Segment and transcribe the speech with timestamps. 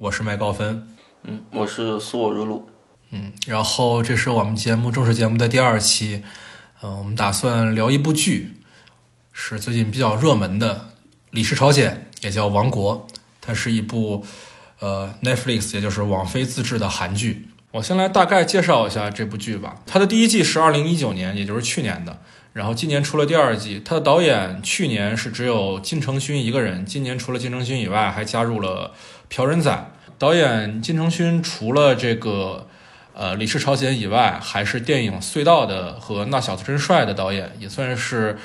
[0.00, 0.88] 我是麦高芬，
[1.24, 2.66] 嗯，我是苏我如露。
[3.10, 6.22] 嗯，然后这是我们节目正式节目的第二期。
[6.80, 8.62] 嗯、我们打算聊一部剧，
[9.30, 10.74] 是最近比较热门的
[11.32, 13.06] 《李氏朝鲜》，也叫《王国》，
[13.42, 14.24] 它是一部
[14.78, 17.50] 呃 Netflix 也就是网飞自制的韩剧。
[17.72, 19.82] 我先来大概介绍一下这部剧吧。
[19.84, 23.80] 它的第一季是二零一九年，也就是去年的，然后今年出了第二季。
[23.84, 28.92] 他的导演去年是只有金承勋一个人，今年除了金承勋以外，还加入了
[29.28, 29.92] 朴仁宰。
[30.18, 32.66] 导演金承勋除了这个
[33.14, 38.36] 呃《李氏朝鲜》以外，还是电影《隧道》的和《那小子真帅》的导演，也算是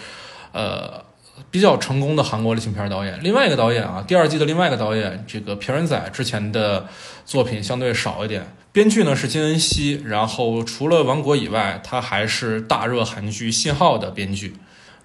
[0.54, 1.04] 呃
[1.52, 3.20] 比较成功的韩国类型片导演。
[3.22, 6.88] 另外一个导演啊，第二季的另外一个导演，这个朴仁宰之前的
[7.26, 8.55] 作品相对少一点。
[8.76, 14.54] 编剧呢是金恩熙，然后除了《王国》以外，他还是大热韩剧《信号》的编剧。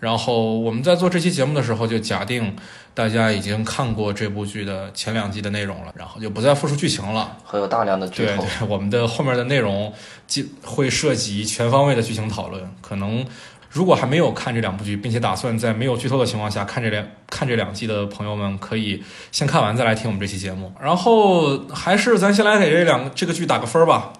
[0.01, 2.57] 然后我们在做这期节目的时候，就假定
[2.95, 7.37] 大家已经看过这部剧的前两季的内容了，然后就不再复述剧情了。
[7.45, 9.93] 会有大量的剧透对对，，我们的后面的内容
[10.27, 12.69] 既会涉及全方位的剧情讨论。
[12.81, 13.25] 可能
[13.71, 20.73] 如果还没有看这两部剧，并且打算在没有剧透的情况下看这两看这两季的朋友们，可以先看完再来听我们这期节目。
[20.81, 24.13] 然后还是咱先来给这两这个剧打个分吧。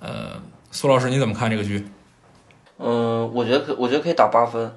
[0.00, 1.86] 呃，苏老师你怎么看这个剧？
[2.78, 4.70] 嗯，我觉得可，我觉得可以打八分，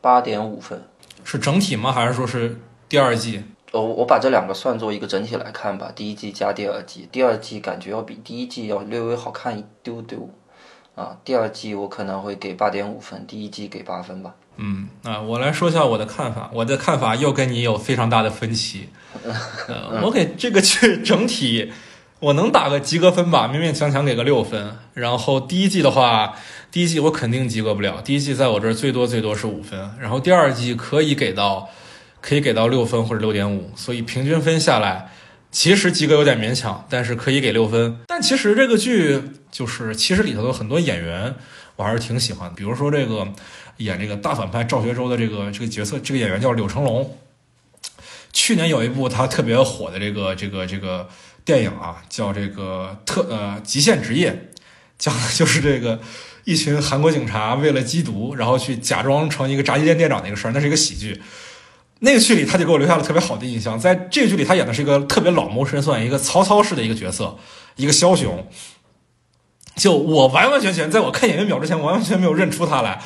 [0.00, 0.82] 八点五分。
[1.22, 1.92] 是整体吗？
[1.92, 3.42] 还是说是第二季？
[3.72, 10.30] 我我把这两个算作一个整体来看吧，第一季加第二季，第二季感觉要比第一季要略微好看一丢丢，
[10.96, 14.34] 啊，第二季我可能会给八点五分，第一季给八分吧。
[14.56, 16.50] 嗯，啊，我来说一下我的看法。
[16.54, 18.88] 我的看法又跟你有非常大的分歧。
[19.68, 21.70] 呃，我给这个剧整体，
[22.18, 24.74] 我能打个及格分吧，勉勉强强给个六分。
[24.94, 26.34] 然后第一季的话，
[26.72, 29.90] 第一季我肯定及格不了，第一季在我这儿最多最多是五分。
[30.00, 31.68] 然后第二季可以给到，
[32.22, 35.10] 可以给到六分或者六点五，所以平均分下来，
[35.56, 37.96] 其实及格有点勉强，但是可以给六分。
[38.06, 39.18] 但其实这个剧
[39.50, 41.34] 就是，其实里头的很多演员
[41.76, 43.26] 我还是挺喜欢的，比如说这个。
[43.78, 47.18] 演这个大反派赵学周的这个这个角色，这个演员叫柳成龙。
[48.32, 51.06] 去年有一部他特别火的这个这个这个
[51.44, 54.50] 电影啊，叫这个特呃极限职业，
[54.98, 56.00] 讲的就是这个
[56.44, 61.20] 一群韩国警察为了缉毒，然后去假装成一个炸鸡店店长那个事儿，那是一个喜剧。
[62.00, 67.36] 那个剧里他就给我留下了特别好的印象，在这个剧里他演的是一个特别老谋深算、一个曹操式的一个角色，
[67.76, 68.46] 一个枭雄。
[69.76, 73.02] 就我完完全全在我看演员表之前，完完全全没有认出他来。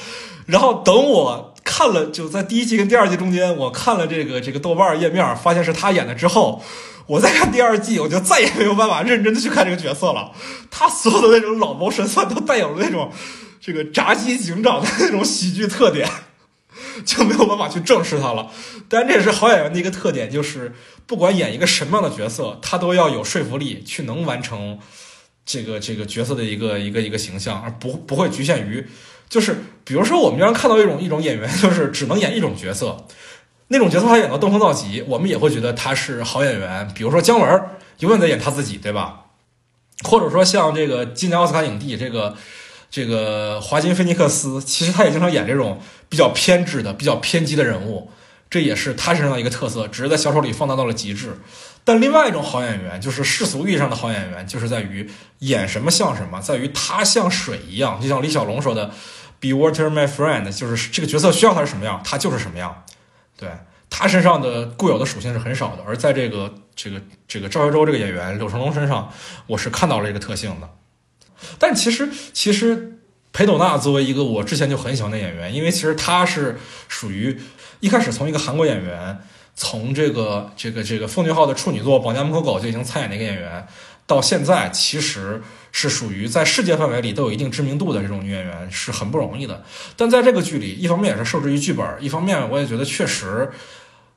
[0.46, 6.62] 然后等我看了，就在第一季跟第二季中间，我看了这个这个豆瓣页面，发现是他演的之后，
[7.06, 10.32] 我再看第二季，我就再也没有办法认真的去看这个角色了。
[10.70, 13.12] 他所有的那种老谋深算都带有了那种
[13.60, 16.08] 这个炸鸡警长的那种喜剧特点，
[17.06, 18.50] 就没有办法去正视他了。
[18.88, 20.74] 但这也是好演员的一个特点，就是
[21.06, 24.78] 不管演一个什么样的角色，他都要有说服力，去能完成
[25.44, 28.86] 这个这个角色的一个一个一个形象，而不不会局限于。
[29.28, 33.06] 就是比如说，我们经常看到一种一种演员， 就是只能演一种角色，
[33.68, 36.88] 那种角色他演到登峰造极，我们也会觉得他是好演员。
[36.94, 37.62] 比如说姜文
[37.98, 39.26] 永远在演他自己，对吧？
[40.02, 42.34] 或者说像这个今年奥斯卡影帝这个
[42.90, 48.10] 这个华金菲尼克斯，其实他也经常演这种比较偏执的、比较偏激的人物，
[48.50, 51.38] 这也是他身上的一个特色，只是在小丑里放大到了极致。
[51.84, 55.08] 但另外一种好演员，就是世俗意义上的好演员，就是在于
[55.38, 58.90] 演什么像什么，在于他像水一样，就像李小龙说的。
[59.42, 62.84] Be water, my friend，就是这个角色需要他是什么样，他就是什么样。
[63.38, 63.48] 对
[63.88, 69.10] 他身上的固有的属性是很少的，而在这个这个这个赵学周这个演员柳成龙身上，
[69.46, 70.68] 我是看到了这个特性的。
[71.58, 72.98] 但其实其实
[73.32, 76.58] 裴斗娜作为一个我之前就很喜欢的演员，因为其实他是
[76.88, 77.38] 属于
[77.80, 79.18] 一开始从一个韩国演员，
[79.54, 83.66] 从这个这个这个奉俊昊的处女作《绑架门口狗》就已经参演的一个演员，
[84.06, 85.42] 到现在其实。
[85.72, 89.62] 是属于在世界范围里都有一定知名度的这种女演员是很不容易的，
[89.96, 93.48] 但在这个剧里，一方面也是受制于剧本，一方面我也觉得确实，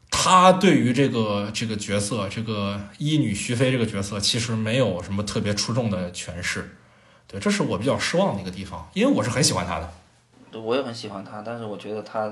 [0.09, 6.75] 她对于这个这个角色，这个一女徐飞这个角色，其实没有什么特别出众的诠释，
[7.33, 9.89] 对，这是我比较失望的一个地方，因为我是很喜欢他的。
[10.51, 12.31] 对我也很喜欢他，但是我觉得他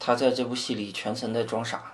[0.00, 1.92] 他在这部戏里全程在装傻，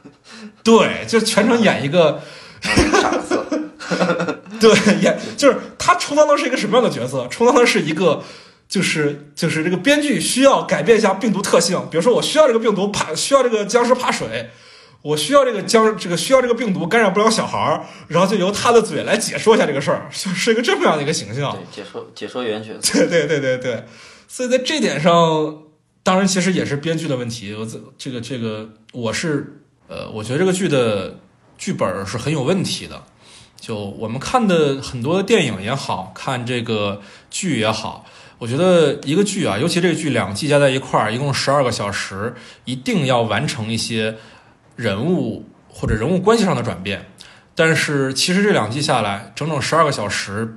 [0.62, 2.20] 对，就全程演一个
[3.00, 3.70] 傻子。
[4.60, 7.26] 对，演就是他充当的是一个什么样的角色？
[7.28, 8.22] 充当的是一个，
[8.68, 14.50] 就是就是这个编剧需要改变一下病毒特性，比如说我需要这个病毒怕，需要这个僵尸怕水，
[15.02, 21.52] 我需要这个将这个需要这个病毒感染不了小孩儿，然后就由他的嘴来解说一下这个事儿，就 是一个这么样的一个形象。
[21.52, 22.98] 对，解说解说员角色。
[22.98, 23.84] 对对对对对，
[24.28, 25.62] 所以在这点上，
[26.02, 27.54] 当然其实也是编剧的问题。
[27.54, 31.18] 我这这个这个，我是呃，我觉得这个剧的
[31.56, 33.02] 剧本是很有问题的。
[33.58, 38.06] 就我们看的很多电影也好看，这个剧也好，
[38.38, 44.16] 我觉得一个剧啊，尤其这个剧两季加在一块儿，一共十二个小时，一定要完成一些
[44.80, 47.06] 人物或者人物关系上的转变。
[47.54, 50.56] 但是其实这两季下来，整整十二个小时，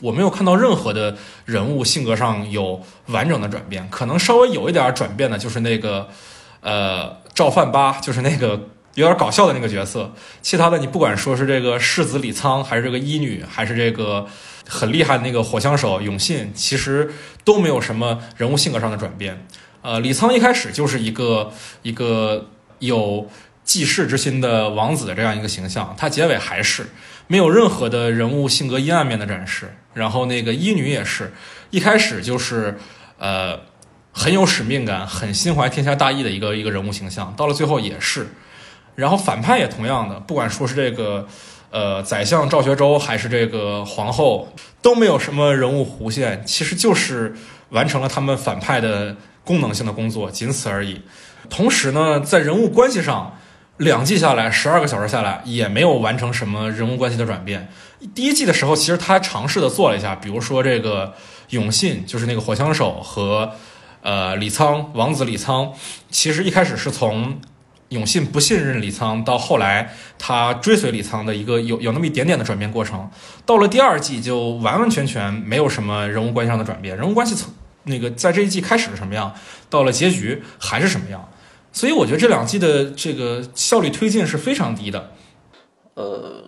[0.00, 3.88] 我没有看到任何的人物性格上有完整的转变。
[3.90, 6.08] 可能稍微有一点转变的，就是那个
[6.60, 8.68] 呃赵范八，就是那个。
[8.94, 10.12] 有点搞笑的那个角色，
[10.42, 14.26] 其他的你不管说是这个世子李沧，还是这个医女，还是这个
[14.68, 17.10] 很厉害的那个火枪手永信，其实
[17.42, 19.46] 都没有什么人物性格上的转变。
[19.80, 21.50] 呃，李沧一开始就是一个
[21.80, 22.50] 一个
[22.80, 23.26] 有
[23.64, 26.86] 济世之心的王子的这样一个形象，他结尾还是
[27.26, 29.74] 没有任何的人物性格阴暗面的展示。
[29.94, 31.32] 然后那个医女也是
[31.70, 32.78] 一开始就是
[33.18, 33.60] 呃
[34.10, 38.26] 很有使命感、很心怀天下大义的一个一个人物形象，到了最后也是。
[38.94, 41.26] 然后反派也同样的，不管说是这个，
[41.70, 47.34] 呃，宰相赵学周，还是这个皇后，都没有什么人物弧线，其实就是
[47.70, 51.00] 完成了他们反派的功能性的工作，仅此而已。
[51.48, 53.38] 同时呢，在人物关系上，
[53.78, 57.68] 两季下来，十二个小时下来，也没有完成什么人物关系的转变。
[58.14, 61.14] 第一季的时候，其实他尝试的做了一下，比如说这个
[61.50, 63.52] 永信，就是那个火枪手和
[64.02, 65.72] 呃李沧王子李沧，
[66.10, 67.40] 其实一开始是从。
[67.92, 73.10] 永信不信任李沧，到后来他追随李沧的一个有有那么一点点的转变过程，
[73.44, 77.52] 到了第二季就完完全全没有什么人物关系上的转变，人物关系从
[77.82, 79.34] 那个在这一季开始是什么样，
[79.68, 81.28] 到了结局还是什么样，
[81.72, 85.10] 所以我觉得这两季的这个效率推进是非常低的，
[85.94, 86.44] 呃。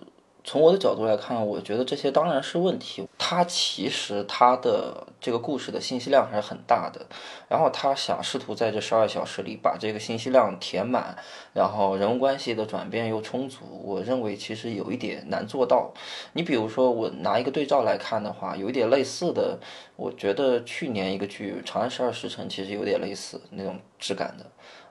[0.47, 3.03] 从我的角度来看，我觉得这些当然是问题。
[3.17, 7.03] 他其实他的这个故事的信息量还是很大的，
[7.49, 11.17] 然后他想试图在这十二小时里把这个信息量填满，
[11.53, 15.91] 然后人物关系的转变又充足，我认为其实有一点难做到。
[16.33, 19.57] 你比如说，我拿一个对照来看的话，有一点类似的，
[19.95, 24.45] 我觉得去年一个剧《长安十二时辰》其实有点类似那种质感的。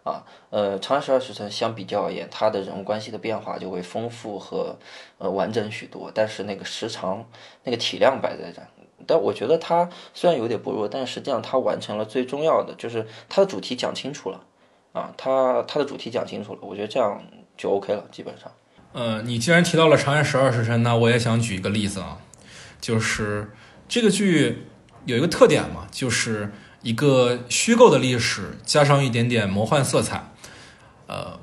[0.04, 4.78] 啊，呃，《长安十二时辰》相比较而言，它的人物关系的变化就会丰富和
[5.16, 7.26] 呃完整许多，但是那个时长、
[7.64, 8.60] 那个体量摆在这，
[9.06, 14.44] 但我觉得它虽然有点薄弱，但实际上它完成了最重要的，就是它的主题讲清楚了，
[14.92, 17.22] 啊，它它的主题讲清楚了，我觉得这样
[17.56, 18.52] 就 OK 了，基本上。
[18.92, 22.18] 呃，你既然提到了《长安十二时辰》，那我也想举一个例子啊，
[22.78, 23.50] 就是
[23.88, 24.66] 这个剧
[25.06, 26.52] 有一个特点嘛，就是。
[26.84, 30.30] 一个虚构的历史，加上一点点魔幻色彩，
[31.06, 31.40] 呃，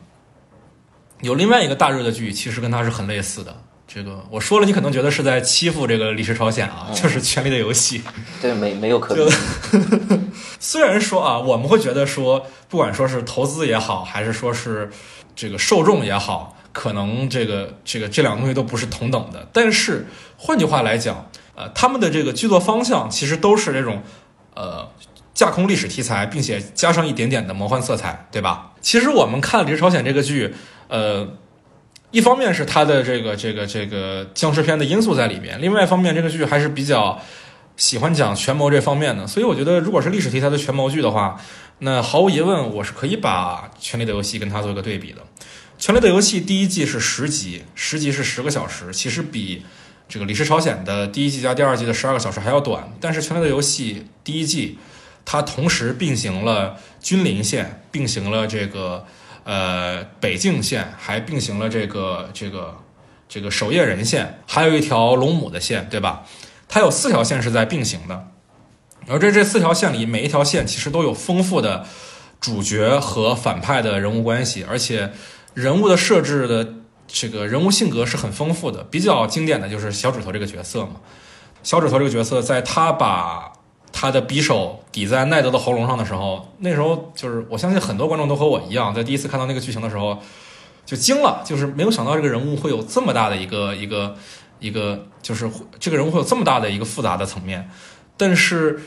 [1.22, 3.64] 有另外一个大热的剧，其实跟它是很类似的。
[3.88, 8.00] 这个我说了，你可能觉得是在欺负这个《历史朝鲜》啊，就是《权力的游戏》。
[8.40, 9.28] 对，没没有可能。
[10.62, 14.92] 虽然说啊，我们会觉得说，不管说是投资也好，还是说是
[15.36, 19.50] 这个受众也好，可能这个这个这两个东西都不是同等的。
[19.52, 20.06] 但是
[20.38, 24.04] 换句话来讲，呃，他们的这个剧作方向其实都是这种，
[24.54, 24.88] 呃。
[25.42, 28.74] 架空历史题材，并且加上一点点的魔幻色彩，对吧？
[28.80, 30.54] 其实我们看《李氏朝鲜》这个剧，
[30.88, 31.28] 呃，
[32.12, 37.20] 一方面是它的这个这个这个僵尸片的因素在里面，另外一方面这个剧还是比较
[37.76, 39.26] 喜欢讲权谋这方面的。
[39.26, 41.42] 所以我觉得，如果是历史题材的权谋剧的话，
[41.80, 45.22] 那毫无疑问，我是可以把《权力的游戏》跟它做一个对比的。
[45.80, 49.64] 《权力的游戏》第一季是十集，十集是十个小时，其实比
[50.08, 52.94] 这个《李氏朝鲜》的第一季加第二季的十二个小时还要短。
[53.02, 54.78] 但是《权力的游戏》第一季。
[55.26, 59.06] 它同时并行了君临线，并行了这个
[59.44, 62.78] 呃北境线，还并行了这个这个
[63.30, 66.24] 这个守夜人线，还有一条龙母的线，对吧？
[66.68, 68.28] 它有四条线是在并行的，
[69.08, 71.86] 而这这四条线里，每一条线其实都有丰富的
[72.40, 75.12] 主角和反派的人物关系，而且
[75.54, 76.76] 人物的设置的
[77.08, 78.84] 这个人物性格是很丰富的。
[78.86, 80.96] 比较经典的就是小指头这个角色嘛，
[81.62, 83.52] 小指头这个角色，在他把
[83.92, 90.20] 他的匕首抵在奈德的喉咙上的时候，那时候就是我相信很多观众都和我一样，在第一次看到那个剧情的时候
[90.86, 94.16] 就惊了，就是没有想到这个人物会有这么大的一个一个
[94.60, 97.70] 一个，就是这个人物会有这么大的一个复杂的层面。
[98.18, 98.80] 但是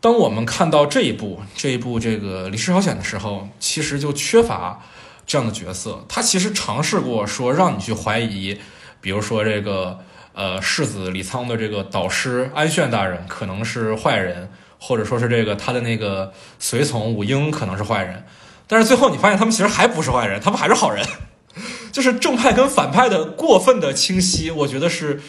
[0.00, 4.82] 当我们看到这一部这一部这个《李氏朝鲜》的时候，其实就缺乏
[5.26, 6.04] 这样的角色。
[6.08, 8.58] 他其实尝试过说让你去怀疑
[9.00, 9.98] 比如说这个
[10.34, 18.24] 呃世子李沧的这个导师安炫大人可能是坏人，或者说是这个他的那个随从武英可能是坏人，
[18.66, 21.06] 但是最后你发现他们其实还不是坏人，他们还是好人，
[21.92, 25.20] 就是正派跟反派的过分的清晰，我觉得是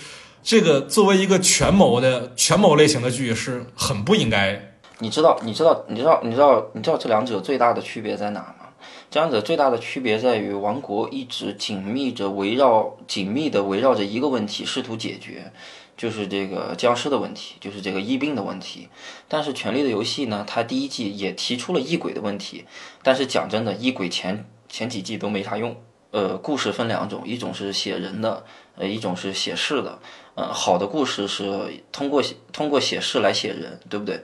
[0.42, 4.74] 这个作为一个权谋的权谋类型的剧是很不应该。
[5.00, 8.56] 你知道，你知道，你知道，你知道，你知道这两者最大的区别在哪吗？
[9.10, 15.52] 这两者最大的区别在于，王国一直紧密着围绕、紧密的围绕着一个问题，试图解决，
[16.02, 18.90] 就是这个僵尸的问题，就是这个疫病的问题。
[19.28, 22.66] 但是《权力的游戏》呢，它第一季也提出了异鬼的问题，
[23.04, 25.80] 但是讲真的，异鬼前前几季都没啥用。
[26.10, 28.44] 呃，故事分两种，一种是写人的，
[28.78, 30.00] 呃，一种是写事的。
[30.34, 34.20] 呃，好的故事是通过通过写事来写人，对不对？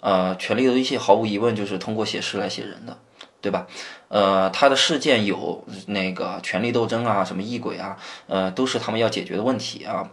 [0.00, 2.96] 呃，权力的游戏毫无疑问就是通过写诗来写人的，
[3.42, 3.66] 对吧？
[4.08, 10.10] 呃，他的事件有那个权力斗争啊，什么异鬼啊，呃，都是他们要解决的问题啊，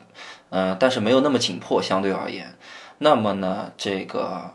[0.49, 2.55] 呃，但是没有那么紧迫，相对而言。
[2.99, 4.53] 那么呢，这个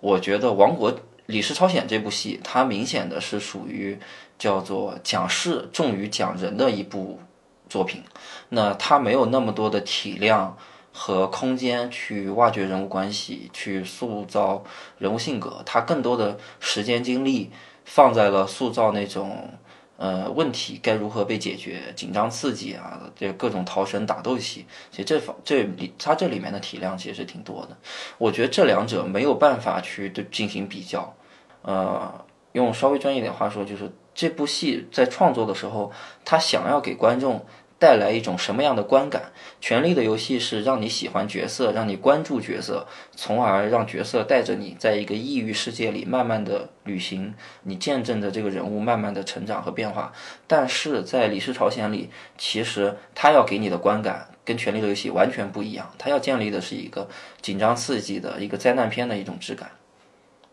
[0.00, 0.94] 我觉得《王国
[1.26, 3.98] 李氏朝鲜》这部戏，它明显的是属于
[4.38, 7.20] 叫做讲事重于讲人的一部
[7.68, 8.02] 作品，
[8.50, 10.56] 那它没有那么多的体量。
[10.92, 14.64] 和空间去挖掘人物关系，去塑造
[14.98, 17.52] 人物性格，它更多的时间精力
[17.84, 19.50] 放在了塑造那种
[20.00, 24.64] 呃问题该如何被解决、紧张刺激啊，这各种逃生打斗戏。
[24.90, 27.76] 其实这方这里它这里面的体量其实是挺多的。
[28.16, 31.14] 我觉得这两者没有办法去对进行比较。
[31.62, 35.92] 呃，用稍微专业点话说，就是这部戏在创作的时候，
[36.24, 37.44] 他想要给观众。
[37.80, 39.32] 带来一种什么样的观感？
[39.58, 50.12] 权力的游戏是让你喜欢角色，让你关注角色，从而让角色带着你在一个异域世界里慢慢的旅行，你见证着这个人物慢慢的成长和变化。
[50.46, 57.08] 但是在《李氏朝鲜》里，其实他要给你的观感跟权力的游戏完全不一样，他要建立的是一个
[57.40, 59.70] 紧张刺激的一个灾难片的一种质感。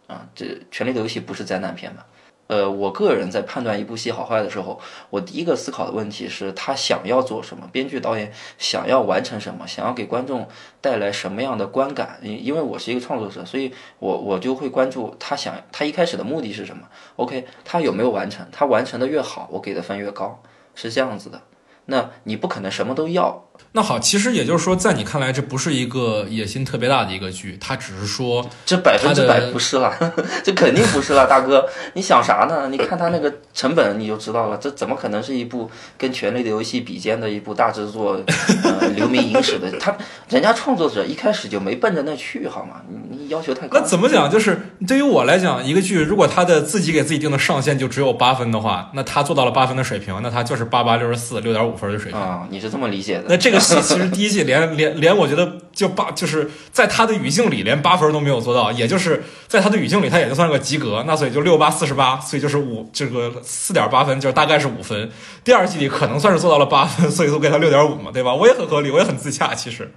[0.07, 2.05] 啊，这权力的游戏不是灾难片吧？
[2.47, 10.47] 呃，我个人在判断一部戏好坏的时候，我第一个思考的问题是他想要做什么，编剧导演想要完成什么，想要给观众
[10.79, 12.19] 带来什么样的观感。
[12.21, 16.87] 因因为我是一个创作者，所以我我就会关注他想他一开始的目的是什么。
[17.17, 18.47] OK，他有没有完成？
[18.51, 20.41] 他完成的越好，我给的分越高，
[20.73, 21.41] 是这样子的。
[21.89, 23.46] 那你不可能什么都要。
[23.73, 29.93] 那好，其实也就是说，在你看来，这不是一个野心特别大的一个剧，它只是说，这百分之百不是了，
[30.43, 32.67] 这肯定不是了，大哥，你想啥呢？
[32.69, 38.19] 你看他那个成本，你就知道了，这怎么可能是一部跟《权力的游戏》比肩的一部大制作，
[38.63, 39.71] 呃，留名影史的？
[39.79, 39.95] 他
[40.29, 42.81] 人家创作者一开始就没奔着那去，好吗？
[42.89, 43.79] 你你要求太高。
[43.79, 44.29] 那怎么讲？
[44.29, 52.47] 就是对于我来讲，一个剧如果他的自己给自己定的上限就只有八分的话，那他做到了八分的水平，那他就是八八六十四六点五分的水平啊？
[52.49, 53.25] 你是这么理解的？
[53.29, 53.75] 那这这个戏。
[53.81, 61.03] 其实第一季连连连，我觉得就八，就是在他的语境里连八分都没有做到，也就是在他的语境里，他也就算个及格。
[61.07, 65.09] 那所以就六八四十八，所以就是五这个四点八分，就是大概是五分。
[65.43, 68.33] 第二季里可能算是做到了八分，所以都给他六点五嘛，对吧？
[68.33, 69.55] 我也很合理，我也很自洽。
[69.55, 69.93] 其实，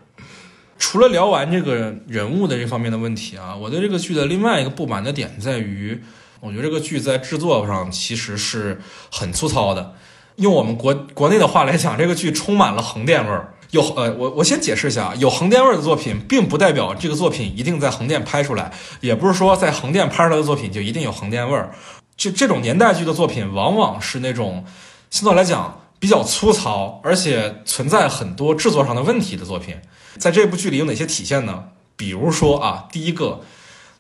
[0.79, 6.01] 除了聊完这个人物的这方面的问题啊，我对这个剧的另外一个不满的点在于，
[6.41, 8.81] 我觉得这个剧在制作上其实是
[9.11, 9.95] 很粗糙的。
[10.41, 13.55] 用我们国国内的话来讲，这个剧充满了横店味儿。
[13.73, 21.73] 有呃，我我先解释一下，有横店味儿的作品，并不代表这个作品一定在横店拍出来，也不是说在横店拍出来的作品就一定有横店味儿。
[22.17, 24.65] 就这种年代剧的作品，往往是那种
[25.11, 29.77] 相对来讲比较粗糙，而且存在很多制作上的问题的作品。
[30.19, 31.65] 在这部剧里有哪些体现呢？
[31.97, 33.43] 比如说啊，第一个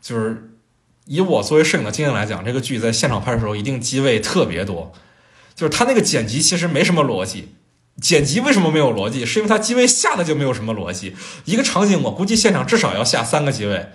[0.02, 0.50] 就是
[1.04, 4.90] 以我作为摄影的经验来讲，这个剧在现场拍的时候一定机位特别多，
[5.60, 7.50] 就是它那个剪辑其实没什么逻辑。
[8.00, 9.26] 剪辑为什么没有逻辑？
[9.26, 11.14] 是因为它机位下的就没有什么逻辑。
[11.44, 13.90] 一个场景，我估计现场至少要下三个机位，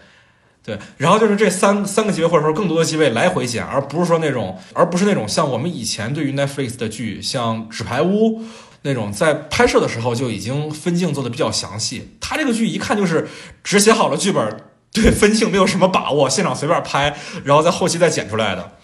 [0.64, 0.78] 对。
[0.98, 8.42] 然后就是这三三个机位，或者说更多的机位来回剪，而不是说那种，而不是那种像我们以前对于 Netflix 的剧，像《纸牌屋》
[8.84, 12.16] 那种，在拍摄的时候就已经分镜做的比较详细。
[12.22, 13.28] 他这个剧一看就是
[13.64, 18.75] 只写好了剧本，对分镜没有什么把握，现场随便拍，然后在后期再剪出来的。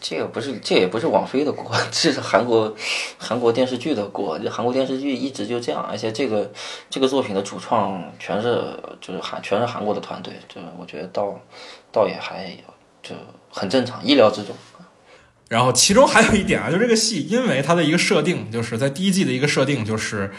[0.00, 2.74] 这个不是，这也不是网飞的锅， 这是韩国
[3.18, 4.38] 韩国电视剧的锅。
[4.38, 6.50] 这韩国电视剧一直就这样，而且这个
[6.88, 11.38] 这个作品的主创全是就是韩全是韩国的团队，这我觉得倒
[11.92, 12.50] 倒也还
[13.02, 13.14] 就
[13.50, 14.56] 很正常，意料之中。
[15.48, 20.32] 然后其中还有一点啊，就这个戏，因为它的一个设定，就是在第一季的一个设定，就是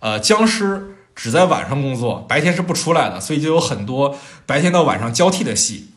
[0.00, 5.90] 呃僵尸只在晚上工作，白天是不出来的，所以就有很多白天到晚上交替的戏。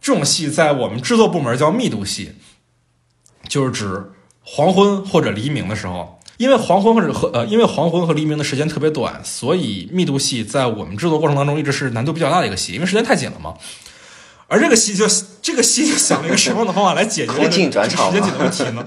[0.00, 2.32] 这种戏在我们制作部门叫密度戏，
[3.52, 13.52] 就是指黄昏或者黎明的时候，因为黄昏或者和呃，因为黄昏和黎明的时间特别短，所以密度戏在我们制作过程当中一直是难度比较大的一个戏，因为时间太紧了嘛。
[14.48, 15.04] 而这个戏就
[15.42, 18.86] 这个戏就想了一个什么样的方法来解决空镜转场时间紧的问题呢？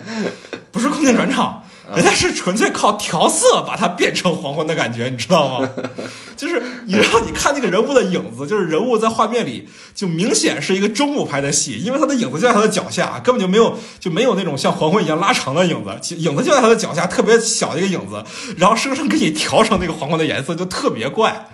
[0.71, 5.69] 不是空镜转场， 人家是纯粹靠调色把它变成黄昏的感觉，你知道吗？
[6.35, 18.23] 就是你让你看那个人物的影子，就是人物在画面里就明显是一个中午拍的戏，因为他的影子就在他的脚下，根本就没有就没有那种像黄昏一样拉长的影子，影子就在他的脚下，特别小的一个影子，
[18.57, 21.47] 然后生生给你调成那个黄昏的颜色，就特别怪。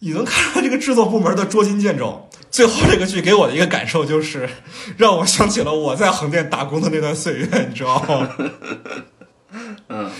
[0.00, 2.28] 你能看出这个制作部门的捉襟见肘。
[2.50, 4.48] 最后这个剧给我的一个感受就是，
[4.96, 8.28] 让我想起了我在横店打工的那段岁月，你知道吗？
[9.88, 10.10] 嗯，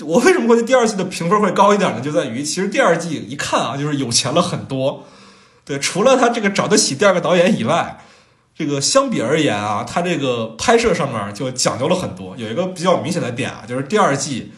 [0.00, 2.00] 我为什么会第二季的评分会高一点呢？
[2.00, 5.04] 就在于其实第二季一看啊，就是有钱了很多。
[5.64, 7.98] 对，除了他这个找得起第二个导演以外，
[8.54, 12.34] 这个相比而言啊，他这个拍摄上面就讲究了很多。
[12.36, 14.52] 有一个比较明显的点啊，就是第二季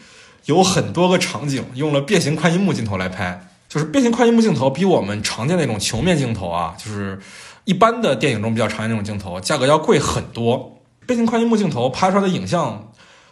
[0.45, 3.45] 有很多个场景用了变形宽银幕镜头来拍。
[3.67, 7.19] 就是变形宽银幕镜头比我们常见那种球面镜头啊，就是
[7.65, 10.81] 一般的电影中比较常见那种镜头，价格要贵很多。
[11.05, 12.88] 变形宽银幕镜头拍出来的影像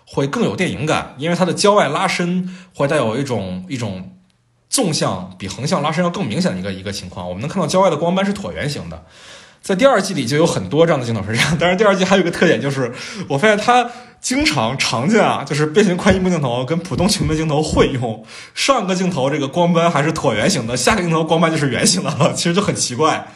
[0.10, 4.18] 会更有电影感，因为它的焦外拉伸会带有一种一种
[4.70, 7.28] 纵向比横向拉伸要更明显的一个一个情况。
[7.28, 9.04] 我们能看到焦外的光斑是椭圆形的。
[9.62, 12.94] 在第二季里就有很多这样的镜头是这样，但是第二季还有一个特点就是，
[13.28, 13.90] 我发现它
[14.22, 18.24] 经常常见啊，就是变形宽银幕镜头跟普通球面镜头混用。
[18.54, 23.28] 上个镜头这个光斑还是椭圆形的，下个镜头光斑就是圆形的了，其实就很奇怪。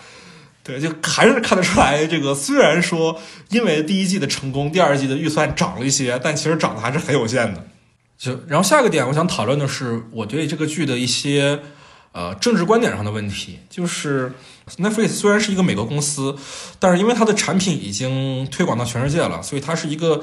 [0.64, 7.66] 对，就还是看得出来，这个虽然说因为第一季的成功，第二季的预算涨了一些，但其实涨的还是很有限的。
[8.18, 11.60] 就然后下一个点，我想讨论的是我对这个剧的一些。
[12.14, 14.34] 呃，政治观点上的问题就是
[14.76, 16.36] Netflix 虽然是一个美国公司，
[16.78, 20.22] 但是因为它的产品已经推广到全世界了，所以它是一个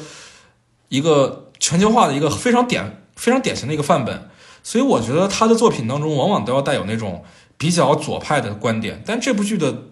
[0.91, 4.29] 一个全球化的一个非常典非常典型的一个范本。
[4.63, 7.25] 所以我觉得他的作品当中往往都要带有那种
[7.57, 9.03] 比较左派的观点。
[9.07, 9.85] 但这部剧的，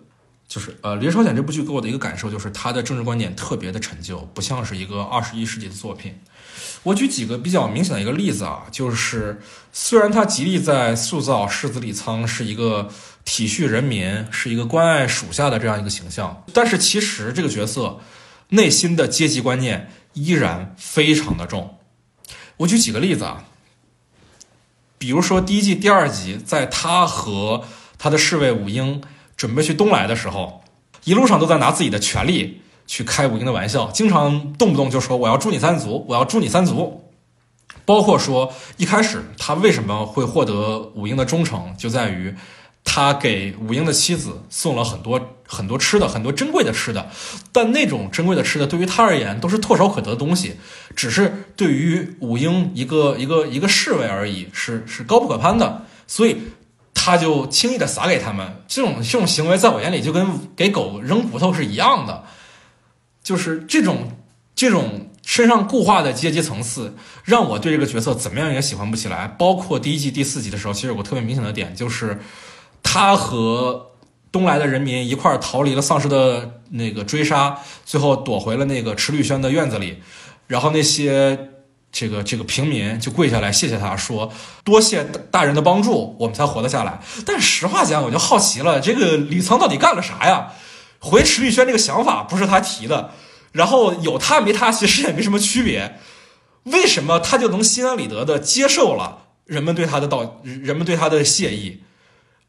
[0.49, 6.19] 就是呃《离朝鲜》这部剧给我的一个感受就是，他的政治观点特别的陈旧，不像是一个二十一世纪的作品。
[6.85, 9.41] 我举几个比较明显的一个例子啊，就是
[9.73, 12.89] 虽然他极力在塑造世子李沧是一个
[13.25, 17.99] 体恤人民、是一个关爱属下的这样一个形象，但是其实这个角色
[18.51, 21.79] 内心的阶级观念依然非常的重。
[22.59, 23.45] 我举几个例子啊，
[24.97, 27.65] 比如说第一季第二集，在他和
[27.99, 29.03] 他的侍卫武英
[29.37, 30.63] 准备去东来的时候，
[31.05, 32.63] 一路上都在拿自己的权利。
[32.89, 37.03] 去开武英的玩笑，经常动不动就说我要诛你三族，我要诛你三族。
[37.85, 42.33] 包括说一开始他为什么会获得武英的忠诚，就在于
[42.85, 47.11] 他给武英的妻子送了很多很多吃的，很多珍贵的吃的。
[47.51, 50.55] 但那种珍贵的吃的对于他而言都是唾手可得的东西，
[50.95, 55.83] 只是对于武英一个一个一个侍卫而已，是是高不可攀的。
[56.07, 56.37] 所以
[57.07, 58.65] 他就轻易的撒给他们。
[58.67, 62.25] 这种这种行为在我眼里就跟给狗扔骨头是一样的。
[63.23, 64.11] 就是这种
[64.57, 69.29] 这种身上固化的阶级层次，让我对这个角色怎么样也喜欢不起来。
[69.39, 72.21] 包括第一季第四集的时候，其实有个特别明显的点，就是
[72.83, 73.93] 他和
[74.33, 80.03] 东来的人民一块逃离了丧尸的那个追杀，最后躲回了那个池绿轩的院子里。
[80.49, 81.51] 然后那些
[81.99, 84.31] 这个这个平民就跪下来谢谢他说
[84.63, 90.53] ：“多谢大人的帮助，我们才活得下来。”但实话讲，我就好奇了，这个李沧到底干了啥呀？
[90.99, 93.13] 回池立轩这个想法不是他提的，
[93.53, 95.99] 然后有他没他其实也没什么区别，
[96.65, 101.81] 为什么他就能心安理得的接受了人们对他的道，人们对他的谢意？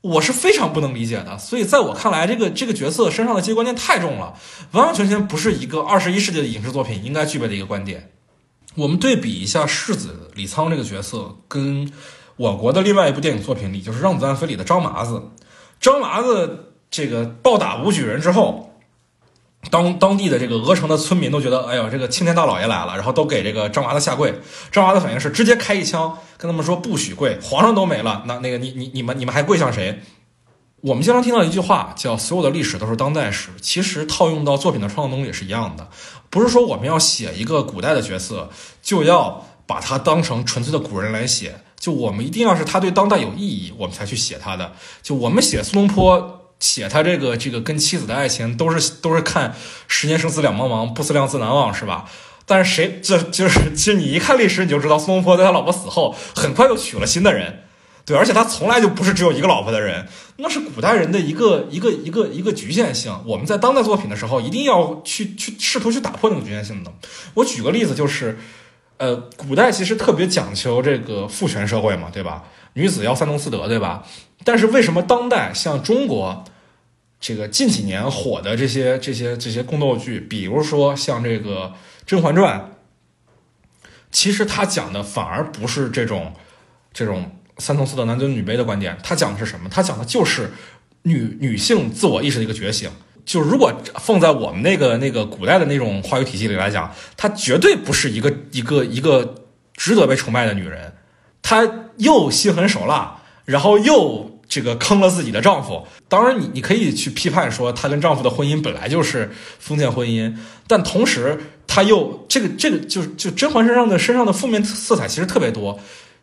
[0.01, 1.37] 我是非常不能理解的。
[1.37, 4.33] 所以在我看来，这个这个角色身上的这些观念太重了，
[4.71, 8.11] 完完全全不是一个二十一世纪的影视作品应该具备的一个观点。
[8.77, 11.91] 我们对比一下世子李沧这个角色，跟
[12.35, 15.21] 我国的另外一部电影作品里，就是《让子弹飞》里的张麻子，
[15.79, 16.63] 张麻子。
[16.89, 18.79] 这个暴打武举人之后，
[19.69, 24.33] 当当地的这个鹅城的村民都觉得，哎呦，这个青天大老爷来了，然后都给这个张麻子下跪。
[24.71, 30.01] 张麻子反应是直接开一枪，跟他们说不许跪，皇上都没了，那那个你你你们你们还跪向谁？
[30.87, 35.89] 我们经常听到一句话叫“所有的历史都是当代史”，其实套用到作品的创作中也是一样的，
[36.29, 38.49] 不是说我们要写一个古代的角色，
[38.81, 44.71] 就要把它当成纯粹的古人来写，就我们一定要是他对当代有意义，我们才去写他的。
[45.03, 46.35] 就我们写苏东坡。
[46.59, 49.53] 写他这个这个跟妻子的爱情都是都是看
[49.87, 52.05] 十年生死两茫茫，不思量，自难忘，是吧？
[52.47, 57.65] 但是谁这就是其实你一看历史，你就知道苏东坡在他老婆死后很快就娶了新的人，
[58.07, 63.13] 对，而且他从来就不是只有一个老婆的人，那是古代人的一个一个一个一个局限性。
[63.25, 66.93] 我们在当代作品的时候，一定要去去试图去打破那个局限性的。
[67.33, 68.39] 我举个例子，就是
[68.95, 72.45] 呃，古代其实特别讲求这个父权社会嘛，对吧？
[72.75, 74.05] 女子要三从四德，对吧？
[74.45, 76.45] 但是为什么当代像中国
[77.19, 81.65] 这个近几年火的这些这些这些宫斗剧，比如说像这个
[82.05, 82.71] 《甄嬛传》，
[84.13, 86.33] 其实它讲的反而不是这种
[86.93, 89.67] 这种三从四德、男尊女卑的观点，它讲的是什么？
[89.69, 90.51] 它讲的就是
[91.03, 92.89] 女女性自我意识的一个觉醒。
[93.25, 99.35] 就如果放在我们那个那个古代的那种话语体系里来讲，她绝对不是一个一个一个
[99.73, 100.93] 值得被崇拜的女人。
[101.41, 105.85] 她又心狠手辣，然后又这个坑了自己的丈夫。
[106.07, 110.33] 当然，你你可以去批判说，她跟丈夫的婚姻本来就是封建婚姻，
[110.65, 115.77] 但同时她又这个这个就是就甄嬛身上的身上的负面色彩其实特别多，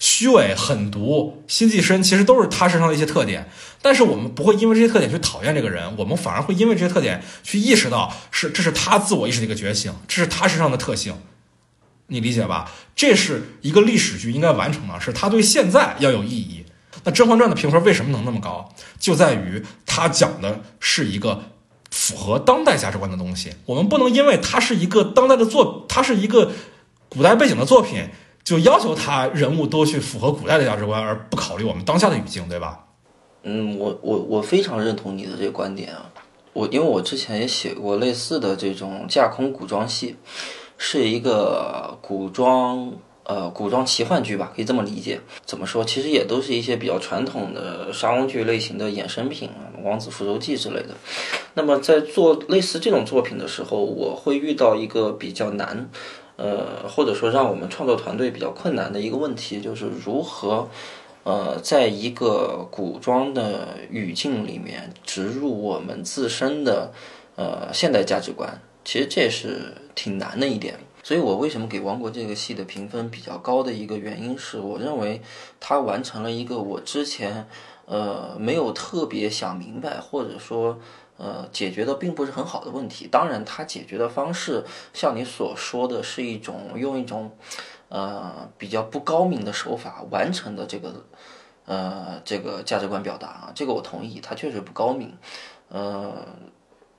[0.04, 3.48] 虚伪、狠毒、心计深，其实都是他身上的一些特点。
[3.80, 11.16] 但是我们不会因为这些特点去讨厌这个人，我们反而会因为这些特点去意识到是这是他自我意识的一个觉醒，这是他身上的特性。
[12.08, 12.70] 你理解吧？
[12.94, 16.66] 这是一个历史剧应该完成的，是他对现在要有意义。
[17.04, 18.74] 那《甄嬛传》的评分为什么能那么高？
[19.00, 21.44] 就在于它讲的是一个
[21.90, 23.54] 符合当代价值观的东西。
[23.64, 26.52] 我们不能因为它是一个当代的作，它是一个
[27.08, 28.08] 古代背景的作品，
[28.44, 32.84] 就要求他人物都去符合古代的价值观，而不考虑我们当下的语境，对吧？
[33.42, 36.10] 嗯，我我我非常认同你的这个观点啊。
[36.52, 40.16] 我因为我之前也写过类似的这种架空古装戏。
[40.76, 45.20] 是一个古装呃古装奇幻剧吧，可以这么理解。
[45.46, 45.84] 怎么说？
[45.84, 49.48] 其实也都是一些比较传统的沙翁剧类型的衍生品，
[49.84, 50.88] 《王子复仇记》之类的。
[51.54, 55.88] 那么在做类似这种作品的时候，我会遇到一个比较难，
[56.36, 60.68] 呃，或者说让我们创作团队比较困难的一个问题，就是如何
[61.22, 66.92] 呃在一个古装的语境里面植入我们自身的
[67.36, 68.60] 呃现代价值观。
[68.84, 75.22] 其实这也是挺难的一点，所以我为什么给《王国》这个戏的评分比较高的一个原因是，我认为
[75.58, 77.48] 它完成了一个我之前
[77.86, 80.78] 呃没有特别想明白，或者说
[81.16, 83.08] 呃解决的并不是很好的问题。
[83.10, 87.30] 当然，它解决的方式像你所说的是一种用一种
[87.88, 91.04] 呃比较不高明的手法完成的这个
[91.66, 95.16] 呃这个价值观表达啊，这个我同意，它确实不高明，
[95.68, 96.26] 呃。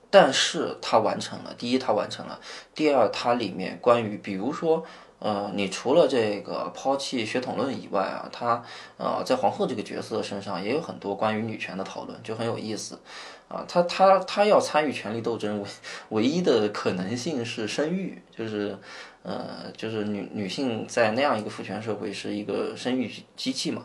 [0.08, 2.40] 但是它完成了，第一它完成了，
[2.74, 4.82] 第二它里面关于，比如说，
[5.18, 8.62] 呃，你除了这个抛弃血统论以外啊，它
[8.96, 12.98] 呃在皇后这个角色身上也有很多关于女权的讨论，就很有意思，
[13.48, 15.68] 啊，他他他要参与权力斗争，唯
[16.08, 18.76] 唯一的可能性是生育，就是
[19.22, 23.84] 呃就是女女性在那样一个父权社会是一个生育机器嘛，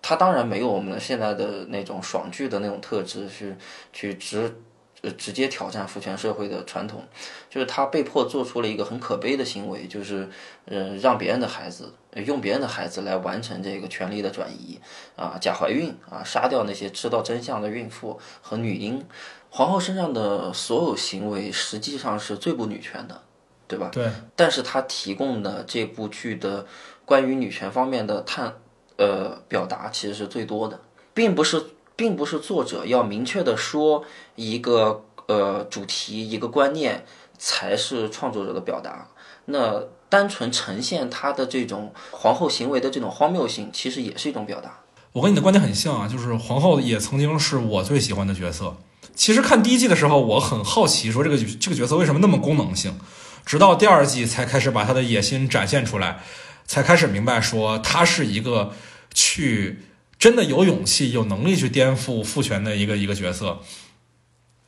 [0.00, 3.54] 她当然没有我们现在的那种爽剧的那种特质去
[3.92, 4.54] 去直。
[5.02, 7.02] 呃，直接挑战父权社会的传统，
[7.50, 10.28] 就是他被迫做出了一个很可悲的行为，就是
[10.64, 11.92] 呃，让别人的孩子
[12.24, 14.78] 用别人的孩子来完成这个权力的转移
[15.16, 19.04] 啊，假怀孕啊，杀掉那些知道真相的孕妇和女婴。
[19.50, 23.22] 皇后身上的所有行为实际上是最不女权的，
[23.66, 23.90] 对吧？
[23.92, 24.08] 对。
[24.36, 26.64] 但是他提供的这部剧的
[27.04, 28.54] 关于女权方面的探
[28.98, 30.80] 呃表达其实是最多的，
[31.12, 31.60] 并不是。
[31.96, 34.04] 并不是作者要明确的说
[34.36, 37.04] 一个呃主题一个观念
[37.38, 39.08] 才是创作者的表达，
[39.46, 44.80] 那单纯呈现他的这种皇后行为的这种荒谬性，其实也是一种表达。
[45.12, 48.76] 我跟你的观点很像啊，就是皇后也曾经是我最喜欢的角色。
[49.14, 52.98] 其实看第一季的时候，我很好奇，说这个这个角色为什么那么功能性，
[53.44, 56.20] 直到第二季才开始把他的野心展现出来，
[56.64, 58.72] 才开始明白说他是一个
[59.12, 59.82] 去。
[60.22, 63.58] 真的有勇气、有能力去颠覆父权的一个一个角色，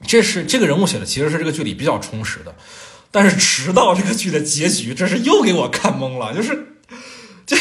[0.05, 2.57] 这是这个人物写的，其实是这个剧里比较充实的。
[3.13, 6.79] 但是直到这个剧的结局，这是又给我看懵了，就是，
[7.47, 7.57] 就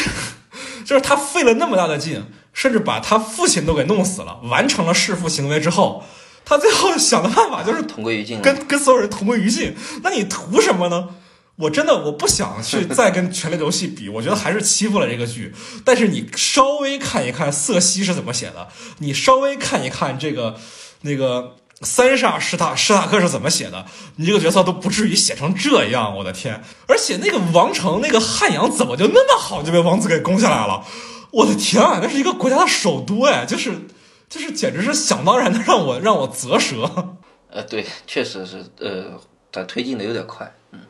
[0.84, 6.02] 就是他费了那么大的劲，甚至把他父亲都给弄死了，完成了弑父行为之后，
[6.44, 9.76] 他最后想的办法就是同归于尽，跟跟所有人同归于尽。
[10.02, 11.10] 那你图什么呢？
[11.56, 15.54] 我真的我不想去再跟《权力游戏》比，我觉得还是欺负了这个剧。
[15.84, 20.56] 但是你稍微看一看瑟西是怎么写的，你稍微看一看这个
[21.02, 23.86] 那个三煞史塔史塔克是怎么写的，
[24.16, 26.16] 你这个角色都不至于写成这样。
[26.16, 26.60] 我的天！
[26.88, 30.84] 而且那个王城那个汉阳怎么就那么好就被王子给攻下来了？
[31.30, 33.86] 我的天啊，那是一个国家的首都哎，就是
[34.28, 37.16] 就是简直是想当然的让我让我啧舌。
[37.48, 39.20] 呃，对，确实是呃，
[39.52, 40.80] 他推进的有点快，嗯。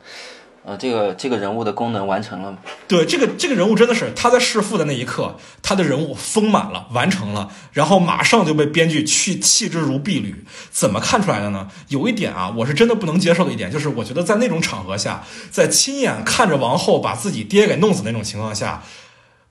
[0.67, 2.57] 呃，这个这个人物的功能完成了吗？
[2.87, 10.43] 对，这个这个人物真的是他在弑父的那一刻，他的人物丰满了，完成了，然后马上就被编剧去弃之如敝履。
[10.71, 11.67] 怎么看出来的呢？
[11.89, 18.81] 有一点啊，我是真的不能接受的一点，就是我觉得在那种场合下，在亲眼看着王后把自己爹给弄死那种情况下，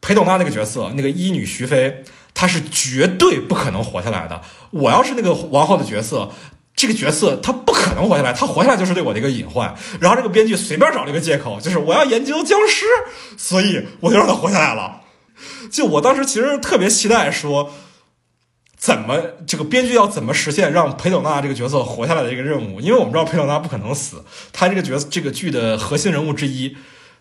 [0.00, 2.02] 裴斗娜那个角色，那个医女徐飞，
[2.34, 4.42] 她是绝对不可能活下来的。
[4.72, 6.32] 我要是那个王后的角色。
[6.86, 9.74] 这个角色他不可能活下来，他活下来就是对我的一个隐患。
[9.98, 12.84] 然后这个编剧随便找了一个借口，就是我要研究僵尸，
[13.38, 15.00] 所以我就让他活下来了。
[15.72, 17.72] 就我当时其实特别期待说，
[18.76, 22.82] 怎么这个编剧要怎么实现让裴斗娜这个角色活下来的一个任务？
[22.82, 26.76] 因为我们知道裴斗娜不可能死，他这个角色这个剧的核心人物之一。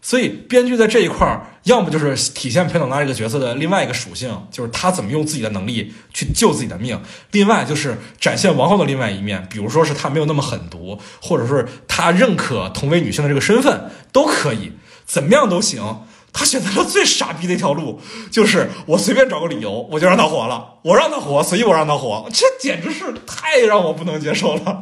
[0.06, 6.98] 所以，编剧在这一块儿，要么就是体现裴斗娜这个角色的另外一个属性，就是他怎么用自己的能力去救自己的命；
[7.32, 14.74] 另外就是展现王后的另外一面，比如说是她没有那么狠毒，或者是她认可同为女性的这个身份，都可以，
[15.06, 15.82] 怎么样都行。
[16.36, 24.82] 他选择了最傻逼的一条路，就是我随便找个理由，我就让他活了，我让他活，所以我让他活，这简直是太让我不能接受了。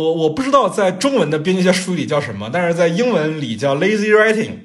[0.00, 4.58] 我我不知道在中文的编剧学术语里叫什么，但是在英文里叫 lazy writing，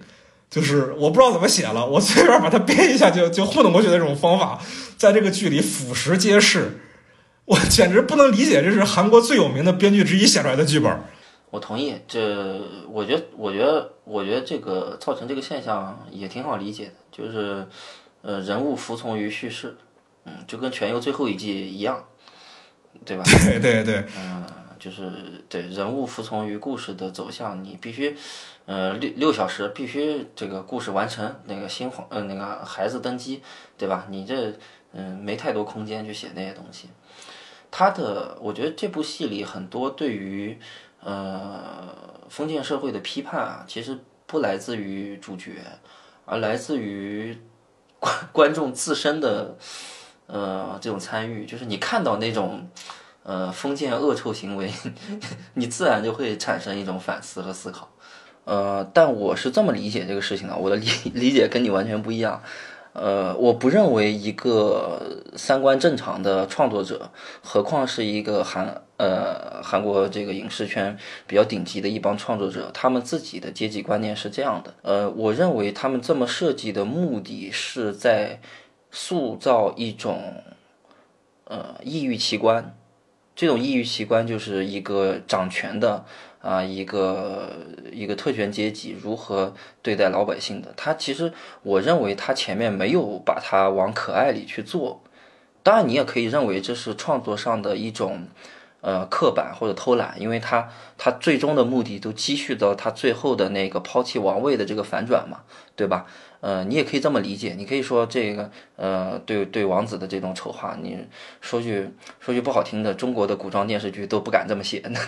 [0.49, 4.59] 就是我不知道怎么写了，我随便把它编一下就就糊弄过去的这种方法，
[4.97, 6.79] 在这个剧里俯拾皆是，
[7.45, 10.99] 我简直不能理解，这是韩国最有名的编剧之一写出来的剧本。
[11.51, 17.67] 我同意，这我觉得我觉得我觉得这个造成这个现象也挺好理解的，就是
[18.23, 19.75] 呃人物服从于叙事，
[20.25, 22.03] 嗯，就跟《全游》最后一季一样，
[23.05, 23.23] 对吧？
[23.45, 24.43] 对对对，嗯。
[24.79, 25.11] 就是
[25.49, 28.15] 对人物服从于故事的走向，你必须，
[28.65, 33.43] 呃，六六小时必须这个故事完成，那个新皇，呃，那个孩子登基，
[33.77, 34.07] 对吧？
[34.09, 34.53] 你这，
[34.93, 36.87] 嗯，没太多空间去写那些东西。
[37.69, 40.57] 他的，我觉得这部戏里很多对于，
[41.01, 41.93] 呃，
[42.29, 45.51] 封建社会的批判啊，其实不来自于主角，
[46.25, 47.37] 而来自于
[47.99, 49.57] 观观众自身的，
[50.27, 52.69] 呃，这种参与，就是你看到那种。
[53.29, 54.71] 呃，封建恶臭行为，
[55.53, 57.87] 你自然就会产生一种反思和思考。
[58.45, 62.41] 呃，但我是这么理解这个事情的，我的理理解跟你完全不一样。
[62.93, 67.11] 呃，我不认为一个三观正常的创作者，
[67.43, 74.73] 何况是一个韩呃韩国这个影视圈比较顶级的一帮创作者，他们自己的阶级观念是这样的。
[74.81, 78.41] 呃，我认为他们这么设计的目的是在
[78.89, 80.41] 塑造一种
[81.43, 82.75] 呃异域奇观。
[83.39, 86.03] 这种异域奇观就是一个掌权的
[86.41, 87.49] 啊，一个
[87.89, 90.73] 一个特权阶级如何对待老百姓的。
[90.75, 91.31] 他其实，
[91.63, 95.01] 我认为他前面没有把它往可爱里去做。
[95.63, 98.27] 当然，你也可以认为这是创作上的一种
[98.81, 105.43] 呃刻板或者偷懒，因为他他最终的目的都积蓄到他最后的那个抛弃王位的这个反转嘛，
[105.77, 106.07] 对吧？
[106.41, 110.97] 呃，你也可以这么理解，你可以说这个，呃，对对王子的这种丑化，你
[111.41, 114.99] 说句说句不好听的，中国的古装电视剧都不敢这么写呢，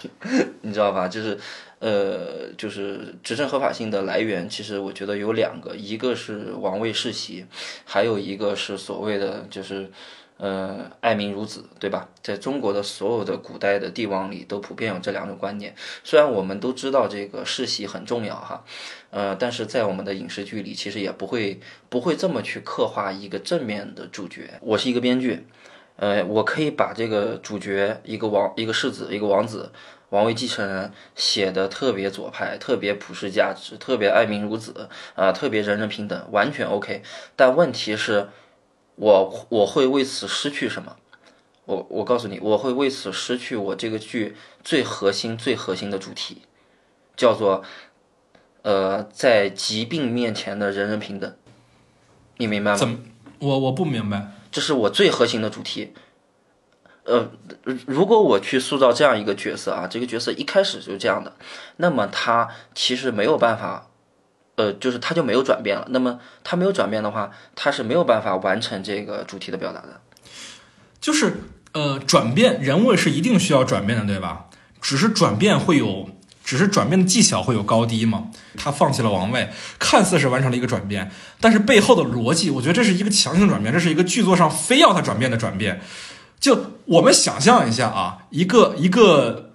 [0.62, 1.08] 你知道吧？
[1.08, 1.38] 就是，
[1.78, 7.46] 呃，就是执政合法性的来源，其实我觉得有两个，一个是王位世袭，
[7.84, 9.90] 还有一个是所谓的就是。
[10.38, 12.08] 呃，爱民如子，对吧？
[12.22, 15.74] 在中国的所有的古代的帝王里，都普遍有这两种观念。
[16.04, 18.62] 虽然我们都知道这个世袭很重要哈，
[19.08, 24.60] 呃，但是在我们的影视剧里，其实也不会不会这么去刻画一个正面的主角。
[24.60, 25.46] 我是一个编剧，
[25.96, 29.72] 呃，我可以把这个主角一个王一个世子一个王子
[30.10, 37.02] 王位继承人写的特别左派，特别普世价值，特别爱民如子啊，特别人人平等，完全 OK。
[37.34, 38.28] 但问题是。
[38.96, 40.96] 我我会为此失去什么？
[41.64, 46.42] 我我告诉你，我会为此失去我这个剧最核心、最核心的主题，
[47.16, 47.62] 叫做
[48.62, 51.36] 呃，在疾病面前的人人平等。
[52.36, 52.76] 你明白吗？
[52.76, 52.98] 怎么？
[53.40, 54.32] 我我不明白。
[54.52, 55.92] 这是我最核心的主题。
[57.02, 57.30] 呃，
[57.86, 61.34] 如果我去塑造这样一个角色啊，这个角色一开始就这样的，
[61.76, 63.90] 那么他其实没有办法。
[64.56, 65.86] 呃，就是他就没有转变了。
[65.90, 70.00] 那么他没有转变的话，他是没有办法完成这个主题的表达的。
[71.00, 71.42] 就是
[71.72, 74.46] 呃，转变人物是一定需要转变的，对吧？
[74.80, 76.08] 只是转变会有，
[76.42, 78.28] 只是转变的技巧会有高低嘛。
[78.56, 85.80] 他放弃了王位，看似是完成了一个转变，但是背后的逻辑，我觉得这是一个强行转变，这是一个剧作上非要他转变的转变。
[86.40, 89.45] 就我们想象一下啊，一个一个。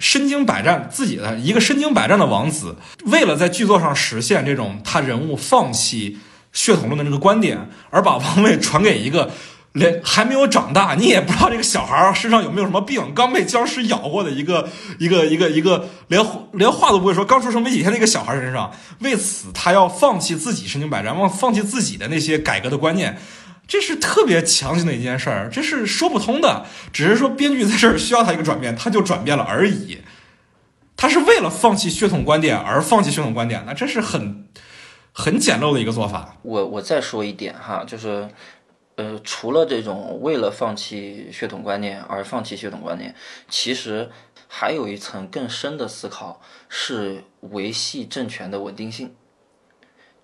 [0.00, 6.18] 身经百战，自己的一个身经百战的王子，为了在剧作上实现这种他人物放弃
[6.52, 9.30] 血统论的这个观点，而把王位传给一个
[9.72, 16.20] 连还没有长大，你也不知道这个小孩身上有没有什么病，刚被僵尸咬过的一个一个一个一个连
[16.54, 23.16] 连话都不会说，刚出生没几天的一个小孩身上，为此他要放弃自己身经百战，忘放弃自己的那些改革的观念，
[23.70, 26.66] 这是特别强行的一件事儿，这是说不通的。
[26.92, 29.98] 只是说编剧在这儿需要他一个转变，他就转变了而已。
[30.96, 34.48] 他是为了放弃血统观点而放弃血统观点那，这是很
[35.12, 36.36] 很简陋的一个做法。
[36.42, 38.28] 我我再说一点哈，就是。
[38.96, 43.14] 呃，除了这种为了放弃血统观念而放弃血统观念，
[43.48, 44.10] 其实
[44.46, 49.14] 还有一层更深的思考，是维系政权的稳定性。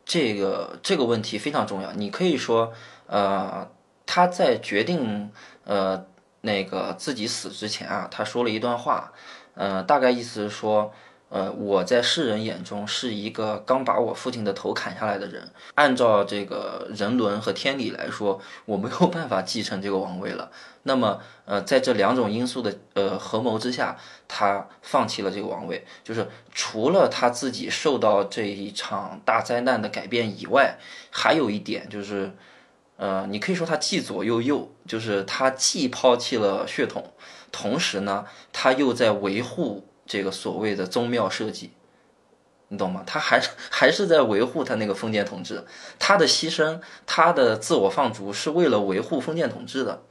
[0.05, 1.93] 这个这个问题非常重要。
[1.93, 2.75] 你可以说，
[3.07, 3.71] 呃，
[4.05, 5.31] 他在决定
[5.65, 6.07] 呃
[6.41, 9.13] 那个自己死之前啊，他说了一段话，
[9.55, 10.93] 呃，大概意思是说。
[11.29, 15.51] 呃，我在世人眼中是一个刚把我父亲的头砍下来的人。
[15.75, 20.53] 按照这个人伦和天理来说，我没有办法继承这个王位了。
[20.85, 23.97] 那么，呃，在这两种因素的呃合谋之下，
[24.29, 25.85] 他放弃了这个王位。
[26.05, 30.79] 就是除了他自己受到这一场大灾难的改变以外，
[31.11, 32.31] 还有一点就是，
[32.97, 37.13] 呃，你可以说他既左又右，就是他既抛弃了血统，
[37.51, 39.87] 同时呢，他又在维护。
[40.09, 41.73] 这个所谓的宗庙设计，
[42.69, 43.03] 你懂吗？
[43.05, 45.65] 他还是 还是在维护他那个封建统治，
[45.99, 50.03] 他的牺牲，他的自我放逐，是为了维护封建统治的，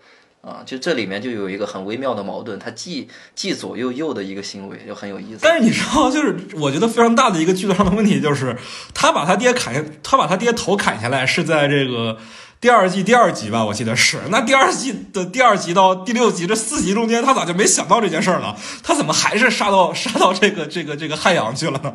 [0.42, 5.40] 啊，就这里面就有一个很微妙的矛盾，他既既左又右的一个行为，就很有意思。
[5.42, 8.58] 但是你知道，就是我觉得非常大的一个剧作上的问题，就是
[8.94, 12.18] 他把他爹砍下，他把他爹头砍下来，是在这个。
[12.66, 18.56] 第二季第二集吧，我记得是那第二季的第二集到第六集这四集中间，他咋就没想到这件事儿呢？
[18.82, 21.94] 他怎么还是杀到 杀到这个这个这个汉阳去了呢？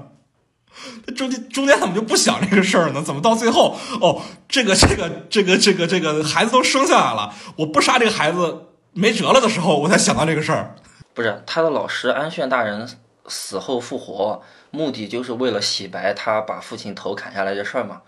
[1.17, 3.03] 中间中间怎么就不想这个事儿呢？
[3.03, 10.77] 怎么到最后哦，这个这个这个这个这个孩子都生下来了，我不杀这个孩子没辙了的时候，我才想到这个事儿。
[11.13, 12.89] 不是他的老师安炫大人
[13.27, 18.03] 死后复活，目的就是为了洗白他把父亲头砍下来这事儿嘛。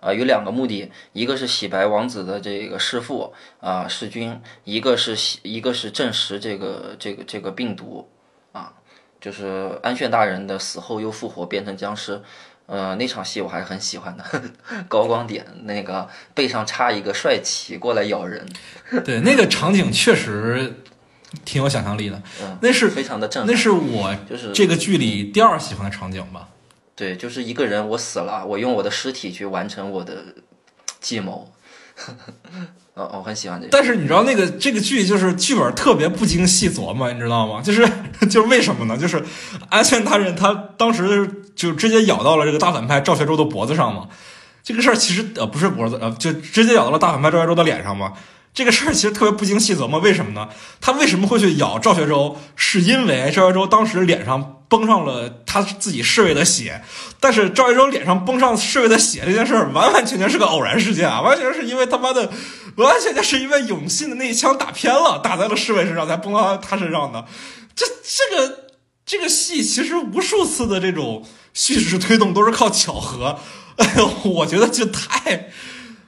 [0.00, 8.08] 啊，有两个目的，一个是洗白王子的这个弑父啊弑君，一个是洗，一个是证实这个这个这个病毒，
[8.52, 8.72] 啊，
[9.20, 12.22] 就是安炫大人的死后又复活变成僵尸，
[12.66, 14.24] 呃，那场戏我还是很喜欢的，
[14.86, 18.46] 高光点那个背上插一个帅旗过来咬人，
[19.04, 20.74] 对，那个场景确实
[21.44, 22.22] 挺有想象力的，
[22.62, 26.50] 那是非常的震撼，那是我就是这个剧里第二喜欢的场景吧。
[26.98, 30.34] 对，就是一个人，我死了，我用我的尸体去完成我的
[31.00, 31.52] 计谋。
[32.94, 33.70] 哦，我很喜欢这个。
[33.70, 37.62] 但是你知道那个这个剧就是剧本特别不经细琢磨，你知道吗？
[37.62, 37.88] 就是
[38.28, 38.98] 就是为什么呢？
[38.98, 39.24] 就是
[39.68, 44.08] 安炫大人他当时就直接咬到了这个大反派赵学周的脖子上嘛。
[44.64, 48.14] 这个事儿其实呃不是脖子呃，就直接咬到了大反派赵学周的脸上嘛。
[48.52, 50.48] 这个事儿其实特别不经细琢磨，为什么呢？
[50.80, 52.36] 他为什么会去咬赵学周？
[52.56, 54.56] 是因为赵学周当时脸上。
[54.68, 56.82] 崩上了他自己侍卫的血，
[57.18, 61.20] 但是赵一舟脸上崩上侍卫的血这件事儿，完完全全是个偶然事件啊！
[61.22, 62.30] 完全是因为他妈的，
[62.76, 67.24] 完完全全是因为永信的那一枪打偏了，打在了侍卫身上，才崩到他身上的。
[67.74, 68.64] 这这个
[69.06, 73.38] 这个戏其实无数次的这种叙事推动都是靠巧合，
[73.76, 75.48] 哎呦，我觉得就太，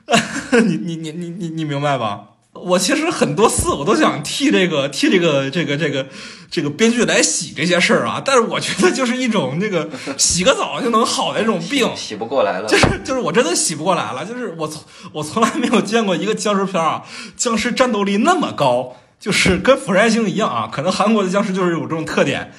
[0.66, 2.25] 你你你你你你明白吧？
[2.64, 6.07] 我其实很多次我都想替这个替这个这个这个
[6.51, 12.68] 这个编剧来洗这些事儿啊，但是我觉得就是一种那个洗个澡就能好的一种病，洗不过来了。
[12.68, 17.03] 就是就是我真的洗不过来了，就是我从我从来没有见过一个僵尸片啊，
[17.37, 20.68] 僵尸战斗力那么高，就是跟《釜山行》一样啊。
[20.73, 22.53] 可能韩国的僵尸就是有这种特点，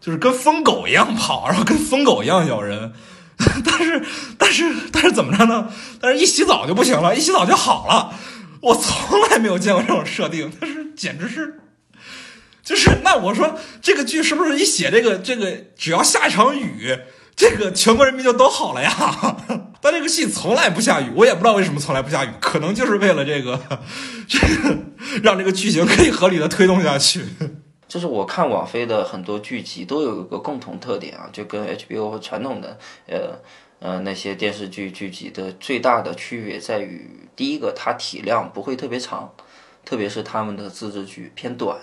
[0.00, 2.92] 就是跟疯狗一样跑，然后跟疯狗一样咬人。
[3.64, 4.02] 但是
[4.36, 5.68] 但是但是怎么着呢？
[6.00, 8.12] 但是一洗澡就不行了，一洗澡就好了。
[8.60, 11.60] 我从来没有见过这种设定，但是简直是，
[12.62, 16.98] 就是那我说这个剧是不是一写这个这个只要下一场雨，
[17.36, 18.92] 这个全国人民就都好了呀？
[19.80, 23.60] 但这个戏从来不下雨，我也不知道为什么从来不下雨，可能就是为了这个
[24.26, 24.76] 这个
[25.22, 27.24] 让这个剧情可以合理的推动下去。
[27.86, 33.40] 就是我看网飞的很多剧集都有一个共同特点啊，就跟 HBO 和传统的呃。
[33.80, 39.32] 呃，那些电视剧剧集的最大的区别在于，第一个，它体量不会特别长，
[39.84, 41.78] 特别是他们的自制剧偏短，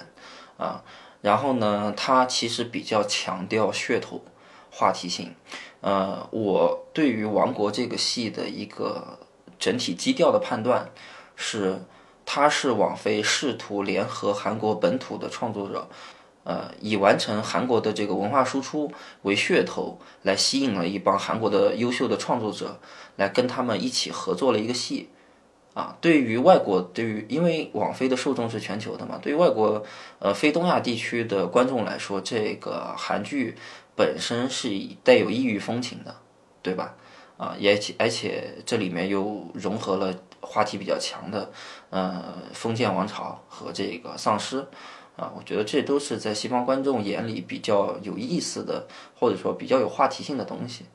[0.57, 0.83] 啊，
[1.21, 4.21] 然后呢，它其实比较强调噱头、
[4.69, 5.33] 话题性。
[5.79, 9.19] 呃，我对于《王国》这个戏的一个
[9.57, 10.89] 整体基调的判断
[11.35, 11.85] 是，
[12.25, 15.87] 它是网飞试图联合韩国本土的创作者。
[16.45, 18.91] 呃，以完成韩国的这个文化输出
[19.23, 22.79] 为噱头，来吸引了一帮韩国的优秀的创作者，
[23.15, 25.09] 来跟他们一起合作了一个戏，
[25.73, 29.83] 啊，对于外国，对于因为网飞的受众是全球的嘛，对于外国
[30.19, 33.55] 呃非东亚地区的观众来说，这个韩剧
[33.95, 34.69] 本身是
[35.03, 36.15] 带有异域风情的，
[36.61, 36.93] 对吧？
[37.37, 41.51] 啊，也且而且这里面又融合了话题比较强的
[41.89, 42.23] 呃
[42.53, 44.65] 封建王朝和这个丧尸。
[45.15, 48.87] 啊，我觉得这都是在西方观众眼里比较有意思的，
[49.17, 50.85] 或者说比较有话题性的东西。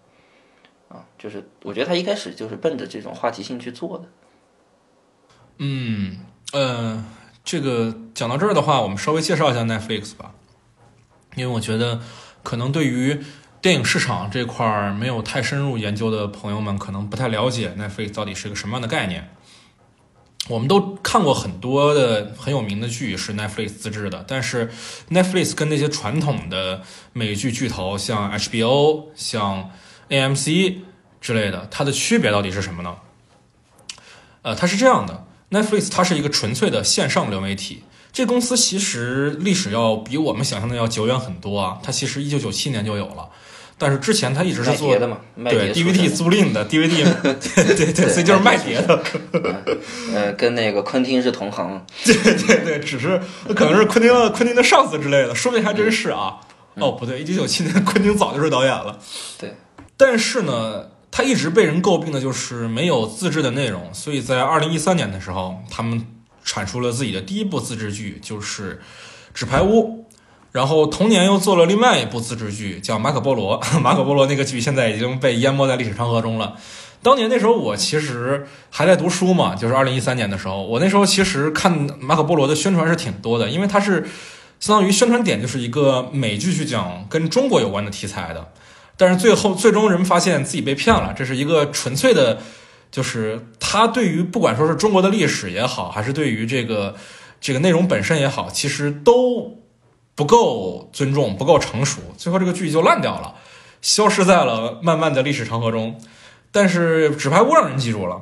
[0.89, 4.05] 啊，就是我觉得他一开始就是奔着这种话题性去做的。
[5.59, 6.19] 嗯，
[6.53, 7.05] 呃，
[7.45, 10.35] 这个讲到这儿的话，我们稍微介绍一下 Netflix 吧，
[11.37, 12.01] 因为我觉得
[12.43, 13.23] 可能对于
[13.63, 19.31] 电影市场这块儿没有太深入研究的朋友们，可能不太了解 Netflix 到底是个什么样的概念。
[20.49, 24.71] 我们都看过很多的很有名的剧是 Netflix 自制的，但是
[25.11, 26.83] Netflix 跟那些传统的
[27.13, 29.71] 美剧巨头，像 HBO、像
[30.09, 30.79] AMC
[31.21, 32.97] 之类的，它的区别到底是什么呢？
[34.43, 43.29] 呃，它是这样的，Netflix 它是一个纯粹的线上流媒体，这公司其实历史要比我们想象的要久远很多啊，它其实一九九七年就有了。
[43.83, 49.03] 但是之前他一直是做的嘛，对 DVD 租赁的 DVD， 对对对，所以就是卖碟的。
[50.15, 51.83] 呃，跟那个昆汀是同行。
[52.05, 53.19] 对对对，只是
[53.57, 56.39] 可能是昆汀的昆汀的上司之类的，说不定还真是啊。
[56.75, 58.99] 哦，不对，一九九七年昆汀早就是导演了。
[59.39, 59.57] 对，
[59.97, 66.07] 但是呢，他一直被人诟病的就是没有自制的内容，所以在二零一三年的时候，他们
[66.45, 68.75] 产出了自己的第一部自制剧，就是
[69.33, 69.97] 《纸牌屋》。
[70.53, 73.61] 然后同年又做了另外一部自制剧，叫《马可波罗》。
[73.79, 76.57] 马可波罗那个剧现在已经被淹没在历史长河中了。
[77.03, 84.07] 当年那时候我其实还在读书嘛，就是二零一三年的时候，我那时候其实看马可波罗的宣传是挺多的，因为它是
[84.59, 88.49] 相当于宣传点就是一个美剧去讲跟中国有关的题材的。
[88.97, 92.39] 但是最后最终人们发现自己被骗了，这是一个纯粹的，
[92.91, 96.97] 就是他对于不管说是中国的历史也好，还是对于这个
[97.41, 99.60] 这个内容本身也好，其实都。
[100.21, 103.37] 不够尊重，不够成熟，最后这个剧就烂掉了，
[103.81, 105.99] 消失在了漫漫的历史长河中。
[106.53, 108.21] 但是《纸牌屋》让人记住了，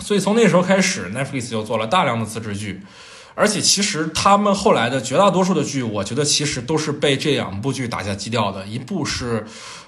[0.00, 2.80] 所以从那时候开始，Netflix 就做了大量的自制剧。
[3.34, 8.64] 而且其实他们后来的绝大多数的剧，我觉得其实都是被这两部剧打下基调的。
[8.66, 9.42] 一部是《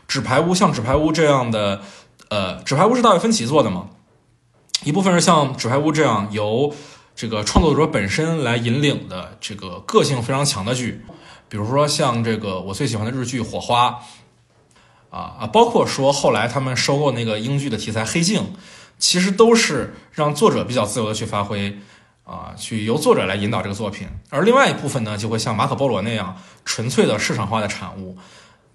[0.06, 1.80] 纸牌屋》，像《纸牌屋》这样的，
[2.28, 3.86] 呃，《纸牌屋》是大卫芬奇做的嘛？
[4.84, 6.74] 一部分是像《纸牌屋》这样由。
[7.16, 11.00] 这个创作者本身来引领的这个个性非常强的剧，
[11.48, 13.88] 比如说像这个我最喜欢的日剧《火花》，
[15.08, 18.42] 啊啊，包括说后来他们收购那个英剧的题材《黑镜》，
[18.98, 21.78] 其实都是让作者比较自由的去发挥，
[22.24, 24.06] 啊，去由作者来引导这个作品。
[24.28, 26.36] 而另外一部分呢，就会像《马可波罗》那样
[26.66, 28.18] 纯粹的市场化的产物。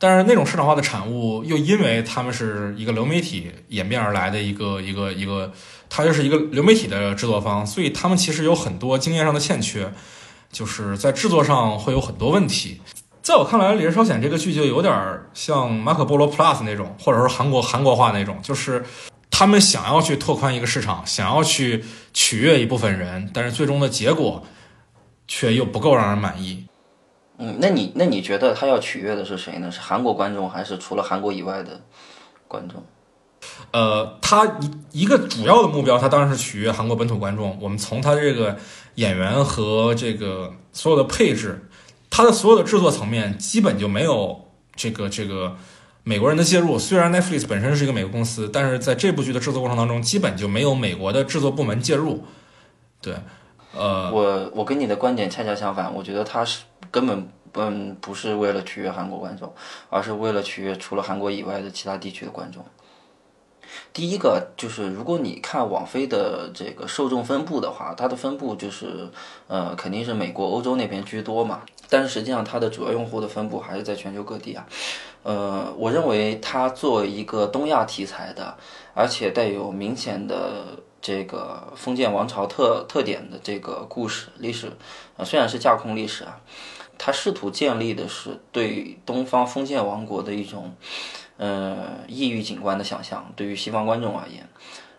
[0.04, 5.54] 但是那种市场化的产物，又因为他们是一个流媒体演变而来的一个一个一个，
[5.92, 9.94] 它就是一个流媒体的制作方，所以他们其实有很多经验上的欠缺，
[10.52, 12.82] 就是在制作上会有很多问题。
[13.22, 14.92] 在我看来，《李人朝鲜》这个剧就有点
[15.36, 18.84] 像《马可波罗 Plus》那种，或者说韩国韩国化那种，就是
[19.30, 24.44] 他们想要去拓宽一个市场，想要去取悦一部分人，但是最终的结果
[25.28, 26.66] 却又不够让人满意。
[27.44, 29.72] 嗯，那你那你觉得他要取悦的是谁呢？
[29.72, 31.82] 是韩国观众，还是除了韩国以外的
[32.48, 32.84] 观众？
[33.72, 34.46] 呃，他
[34.92, 37.58] 一一个主要的目标，他当然是取悦韩国本土观众。
[37.60, 38.56] 我们从他这个
[38.96, 41.68] 演员和这个所有的配置，
[42.12, 45.56] 他的所有的制作层面，基本就没有这个这个
[46.04, 46.78] 美国人的介入。
[46.78, 52.24] 虽然 Netflix 本身是一个美国公司，但是在这部剧的制作过程当中，基本就没有美国的制作部门介入。
[53.02, 53.16] 对。
[53.74, 59.52] 呃，我我跟你的观点恰恰相反，我觉得他是根本嗯不是为了取悦韩国观众，
[59.90, 62.64] 而是为了取悦除了韩国以外的其他地区的观众。
[63.94, 69.10] 第一个就是如果你看网飞的这个受众分布的话，它的分布就是
[69.48, 74.68] 呃肯定是美国、欧洲那边居多嘛，但是实际上它的主要用户的分布还是在全球各地啊。
[75.24, 78.58] 呃，我认为它作为一个东亚题材的，
[78.94, 80.66] 而且带有明显的。
[81.04, 84.68] 这个封建王朝特特点的这个故事历史，
[85.18, 86.40] 啊，虽然是架空历史啊，
[87.04, 90.76] 他试图建立的是对东方封建王国的一种，
[91.38, 93.34] 呃，异域景观的想象。
[93.36, 94.48] 对于西方观众而言，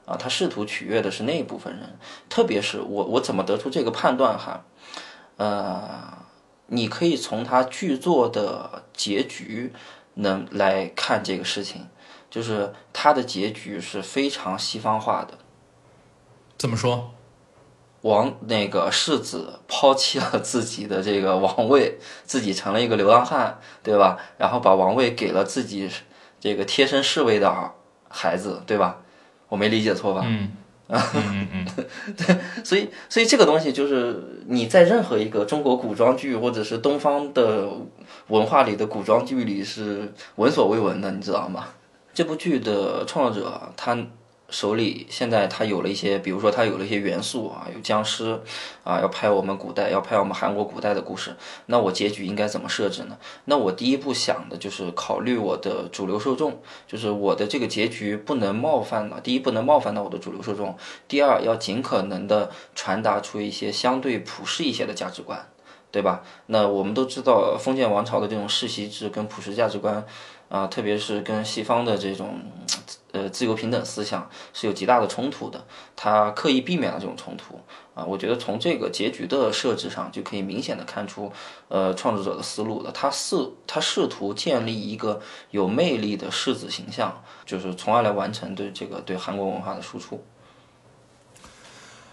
[0.05, 1.97] 啊，他试图取悦的是那一部分人。
[2.29, 4.65] 特别是我，我怎么得出这个判断哈？
[5.37, 6.19] 呃，
[6.67, 9.73] 你可以从他剧作的结局
[10.15, 11.87] 能来看这个事情，
[12.29, 15.39] 就是他的结局是非常西方化的。
[16.59, 17.15] 怎么说？
[18.03, 24.19] 王那个世子抛弃了自己的这个王位，自己成了一个流浪汉，对吧？
[24.39, 25.89] 然后把王位给了自己
[26.39, 27.73] 这个贴身侍卫的
[28.09, 28.99] 孩子，对吧？
[29.49, 30.23] 我没理解错吧？
[30.25, 30.53] 嗯
[30.93, 37.67] 嗯嗯嗯， 所以，所以这个东西就是你在任何一个中国古装剧或者是东方的
[38.29, 41.69] 文化里的古装剧里是闻所未闻的，你知道吗？
[42.13, 43.97] 这部剧的创作者他
[44.53, 48.39] 手里现在他有了一些，比如说他有了一些元素啊，有僵尸
[48.85, 51.35] 啊，要拍我们古代，要拍我们韩国古代的故事，
[51.67, 53.17] 那我结局应该怎么设置呢？
[53.47, 60.77] 那我第一步想的就是考虑我的主流受众，就是我的这个结局不能冒犯了，第一不能冒犯到我的主流受众，
[61.09, 65.49] 第二要尽可能的传达出一些相对普世一些的价值观，
[65.91, 66.23] 对吧？
[66.47, 70.05] 那我们都知道封建王朝的这种世袭制跟普世价值观。
[70.49, 72.39] 啊，特别是跟西方的这种，
[73.13, 75.65] 呃，自由平等思想是有极大的冲突的。
[75.95, 77.61] 他刻意避免了这种冲突
[77.95, 81.31] 啊，我觉得从这个结局的设置上就可以明显的看出，
[81.69, 82.91] 呃，创作者的思路了。
[82.91, 83.37] 他试
[83.67, 90.25] 他试图建立一个有魅力的世子形象，就是从而来完成对这个对韩国文化的输出。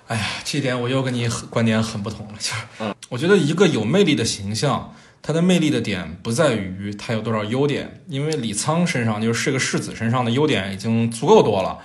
[0.07, 4.93] 哎呀，这点我又跟你观点很不同了，就是，嗯我觉得一个有魅力的形象。
[5.21, 11.79] 他的魅力的点不在于他有多少优点，因为李沧身上就是这个世子身上的优点已经足够多了，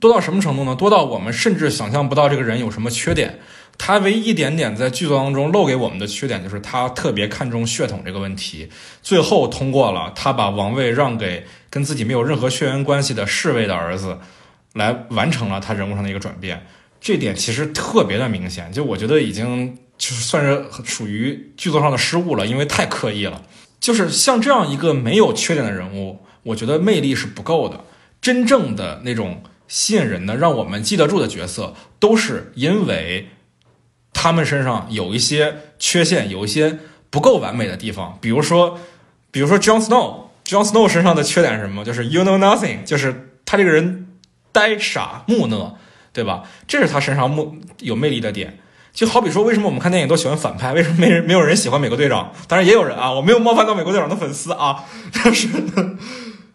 [0.00, 0.74] 多到什么程度呢？
[0.74, 3.38] 多到我们甚至想象不到这个人有什么缺点。
[3.78, 8.68] 他唯一一点点在剧作当中漏给我们的缺点，就是他特别看重血统这个问题，
[9.02, 14.18] 最后通过了他把王位让给跟自己没有任何血缘关系的侍卫的儿子，
[14.74, 16.66] 来完成了他人物上的一个转变。
[17.00, 19.78] 这点其实特别的明显，就我觉得已经。
[19.98, 23.42] 就是算是属于剧作上的失误了，因为太刻意了。
[23.80, 27.84] 就是像这样一个没有缺点的人物，我觉得魅力是不够的。
[28.20, 33.28] 真正的那种吸引人的、让我们记得住的角色，都是因为
[34.12, 36.78] 他们身上有一些缺陷，有一些
[37.10, 38.18] 不够完美的地方。
[38.20, 38.78] 比如说，
[39.30, 41.84] 比如说 John Snow，John Snow 身上的缺点是什么？
[41.84, 44.08] 就是 You know nothing，就是他这个人
[44.50, 45.78] 呆傻木讷，
[46.12, 46.42] 对吧？
[46.66, 48.58] 这是他身上木有魅力的点。
[48.92, 50.72] 就好比说，为什么我们看电影都喜欢反派？
[50.72, 52.32] 为什么没人没有人喜欢美国队长？
[52.48, 55.96] 当然也有人啊，我没有冒犯到美国队长的粉丝啊，但是呢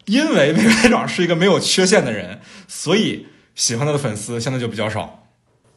[0.05, 5.23] 因为美国队长是一个没有缺陷的人，所以喜欢他的粉丝现在就比较少。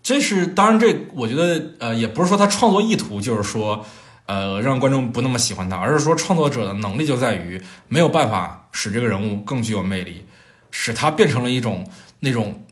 [0.02, 3.86] 这是当然，这我觉得呃，也不是说他创作意图就是说
[4.26, 10.24] 呃让观众不那么喜欢他，而是说创作者的能力就在于没有办法使这个人物更具有魅力，
[10.72, 11.88] 使他变成了一种
[12.18, 12.62] 那种。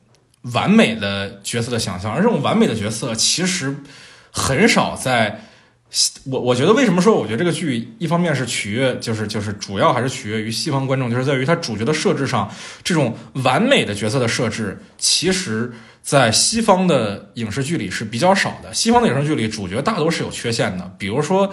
[0.53, 3.77] 完美的角色的想象，而这种完美的角色其实
[4.31, 5.49] 很少在。
[6.25, 15.73] 我我觉得为什么说我觉得这个剧一方面是取悦，就是就是主要还是取悦于西方观众，就是在于它主角的设置上，这种完美的角色的设置，其实
[16.03, 18.75] 在西方的影视剧里是比较少的。
[18.75, 21.49] 西方的影视剧里主角大多是有缺陷的，比如说，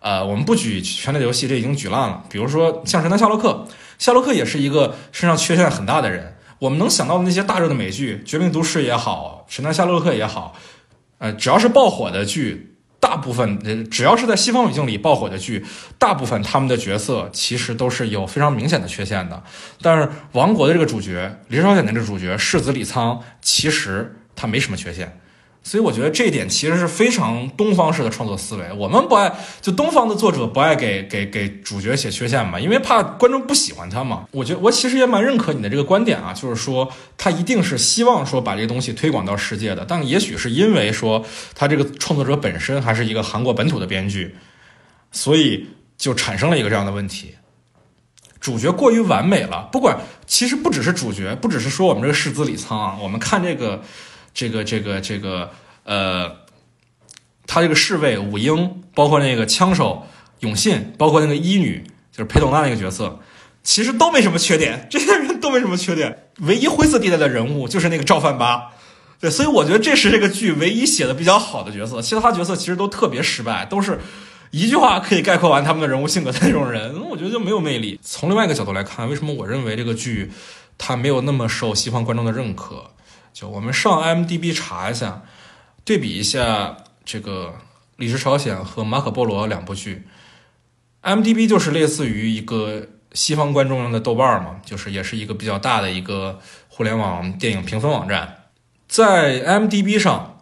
[0.00, 2.24] 呃，我们不举《权力的游戏》，这已经举烂了。
[2.30, 3.68] 比如说像神探夏洛克，
[3.98, 6.34] 夏洛克也是一个身上缺陷很大的人。
[6.62, 10.54] 我们能想到的那些大热的美剧，《绝命毒师》也好，《神探夏洛克》也好，
[11.18, 15.66] 呃，只要是爆火的剧，大部分只要是在西方语境里爆火的剧，
[15.98, 19.42] 大部分他们的角色其实都是有非常明显的缺陷的。
[19.80, 20.04] 但是
[20.34, 25.18] 《王国》的这个主角，李少显的这个主角世子李沧，其实他没什么缺陷。
[25.64, 28.72] 所以我觉得这一点其实是非常东方式的创作思维。
[28.76, 34.24] 我们不爱就东方的作者不爱给给给主角写缺陷嘛，因为怕观众不喜欢他嘛。
[34.32, 44.34] 我觉得我其实也蛮认可你的这个观点啊，就是说他一定是希望说把这个东西推广到世界的，但也许是因为说他这个创作者本身还是一个韩国本土的编剧，
[45.12, 47.36] 所以就产生了一个这样的问题：
[48.40, 49.68] 主角过于完美了。
[49.70, 53.80] 不管其实不只是主角，不只是说我们这个世子李沧啊，我们看这个。
[54.34, 55.50] 这个这个这个
[55.84, 56.30] 呃，
[57.46, 60.06] 他这个侍卫武英，包括那个枪手
[60.40, 63.20] 永信，包括那个医女，就是裴斗娜那个角色，
[63.62, 66.28] 其实都没什么缺点，这些人都没什么缺点。
[66.40, 68.70] 唯一灰色地带的人物就是那个赵范八，
[69.20, 74.00] 对，所以我觉得这是这个剧唯一写的比较好的角色，其他角色其实都特别失败，都是
[74.50, 78.00] 一句话可以概括完他们的人物性格的那种人，我觉得就没有魅力。
[78.02, 80.30] 从另外一个角度来看，为什么我认为这个剧
[80.78, 82.91] 它没有那么受西方观众的认可？
[83.32, 85.22] 就我们上 M D B 查一下，
[85.84, 87.54] 对比一下这个
[87.96, 90.06] 《李氏朝鲜》和《马可波罗》两部剧
[91.00, 98.44] M D B 就是类似于一个西方观众用的豆瓣嘛，就是也是一个比较大的一个互联网电影评分网站。
[98.86, 100.38] 在 M D B 上，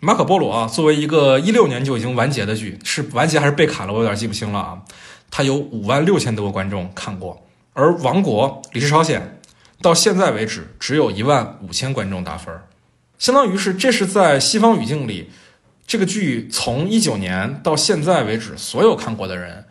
[0.04, 4.82] 《马可波罗》啊，作为一个一六年就已经完结的剧，是完结还是被砍了，我有点记不清了啊。
[5.30, 9.38] 它有五万六千多个观众看过，而《王国》《李氏朝鲜》。
[9.84, 12.58] 到现在为止，只有一万五千观众打分，
[13.18, 15.30] 相当于是这是在西方语境里，
[15.86, 19.66] 这个剧从一九年到现在为止，所有看过的人，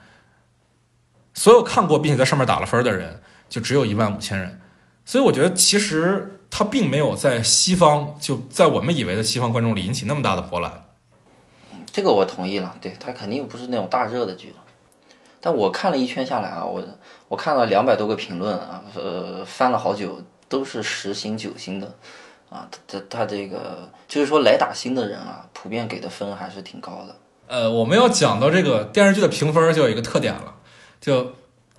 [1.34, 4.62] 所有看过并且在上面打了分的人，就只有一万五千人。
[5.04, 10.72] 所以我觉得，其实它并没有在西方就在我们以为的西方观众里引起那么大的波澜。
[11.92, 14.58] 这个我同意了，对它肯定不是那种大热的剧了。
[15.42, 16.82] 但我看了一圈下来啊，我
[17.34, 21.92] 我看了两百多个评论啊，呃，翻了好久，都是十星九星的，
[22.48, 27.16] 啊，他他这个就是说来打星的人啊，普遍给的分还是挺高的。
[27.48, 30.54] 呃，我们要讲到这个电视剧的评分，就有一个特点了，
[31.02, 31.32] 就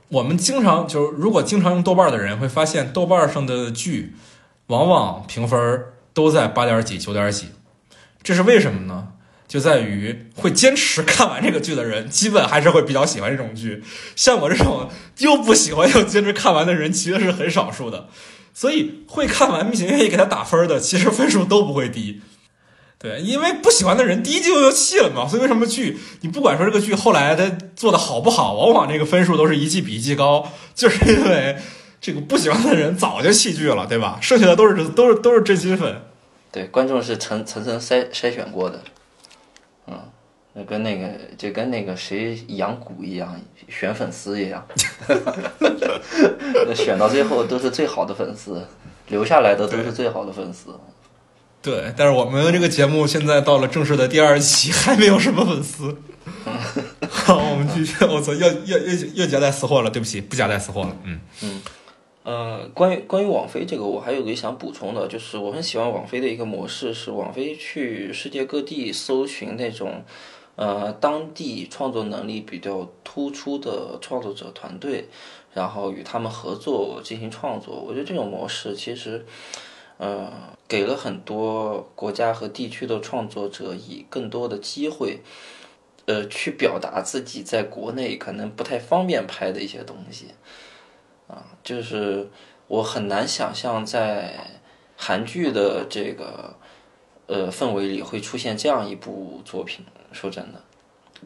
[0.08, 4.16] 我们经常就是如果经常用豆瓣的人会发现，豆瓣上的剧
[4.66, 7.50] 往往评分都在八点几、九点几，
[8.24, 9.12] 这是为什么呢？
[9.54, 13.84] 就在于会坚持看完这个剧的人，基本还是会比较喜欢这种剧。
[14.16, 18.08] 像我这种又不喜欢又坚持看完的人，其实是很少数的。
[18.52, 22.20] 所以会看完并且愿意给他打分的，其实分数都不会低。
[22.98, 25.28] 对，因为不喜欢的人第一季就弃了嘛。
[25.28, 31.56] 所以为什么剧你不管说这个剧后来他做的好不好，往往这个分数都是一季比一季高，就是因为
[32.00, 34.18] 这个不喜欢的人早就弃剧了，对吧？
[34.20, 36.02] 剩下的都是都是都是真心粉。
[36.50, 38.82] 对，观众是层层层筛筛选过的。
[40.54, 44.66] 嗯，那跟那个就跟那个谁养蛊一样，选粉丝一样，
[46.74, 48.66] 选到最后都是最好的粉丝，
[49.08, 50.70] 留下来的都是最好的粉丝。
[51.60, 55.96] 对，但是我们这个节目现在到了正式的第二期， 还没有什么粉丝。
[57.08, 58.04] 好，我们继续。
[58.04, 60.96] 我操，又又又又夹带私货了，对不起，不夹带私货了。
[61.04, 61.62] 嗯嗯。
[62.22, 70.02] 呃，关于关于网飞这个，我还有个想补充的，就是我很喜欢网飞的一个模式，是网飞去世界各地搜寻那种，
[70.56, 75.08] 呃，当地创作能力比较突出的创作者团队，
[75.52, 77.74] 然后与他们合作进行创作。
[77.74, 79.26] 我觉得这种模式其实，
[79.98, 80.32] 呃，
[80.68, 85.20] 给了很多国家和地区的创作者以更多的机会，
[86.06, 90.28] 呃，去表达自己在国内可能不太方便拍的一些东西。
[91.26, 92.28] 啊，就是
[92.68, 94.38] 我很难想象在
[94.96, 96.54] 韩剧的这个
[97.26, 99.84] 呃氛围里会出现这样一部作品。
[100.14, 100.62] 说真的，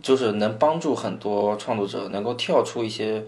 [0.02, 3.22] 就是能帮助很多创作者能够跳出一些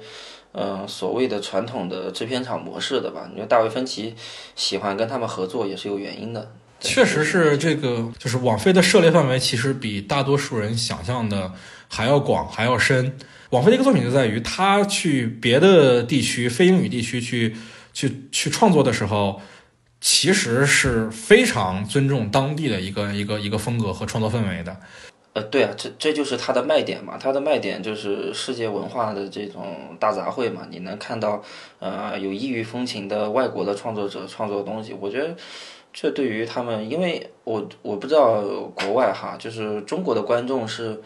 [0.53, 3.29] 嗯所谓的传统的制片厂模式的吧。
[3.31, 4.15] 你说大卫芬奇
[4.57, 6.51] 喜欢跟他们合作也是有原因的。
[6.81, 11.53] 确实是这个，就是网飞的涉猎范围其实比大多数人想象的
[11.89, 13.19] 还要广还要深。
[13.51, 17.55] 网飞的一个作品就在于，他去别的地区、非英语地区去
[17.93, 19.43] 去去创作的时候，
[20.01, 24.75] 其实是非常尊重当地的一个一个一个风格和创作氛围的。
[25.33, 27.17] 呃，对啊，这这就是它的卖点嘛。
[27.19, 30.67] 它的卖点就是世界文化的这种大杂烩嘛。
[30.71, 31.43] 你能看到，
[31.79, 34.95] 呃，有异域风情的外国的创作者创作的东西。
[35.01, 35.35] 我觉得
[35.93, 38.43] 这对于他们，因为我我不知道
[38.75, 41.01] 国外哈，就是中国的观众是。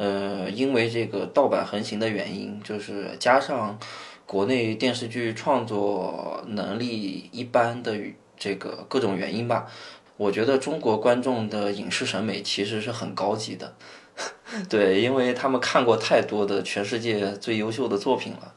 [0.00, 3.76] 呃，因为这个盗版横行的原因，就是加上
[4.26, 7.98] 国内电视剧创作能力一般的
[8.36, 9.66] 这个各种原因吧，
[10.18, 13.74] 我觉得中国观众的影视审美其实是很高级的，
[14.68, 18.52] 对，因为他们看过太多的全世界最优秀的作品了，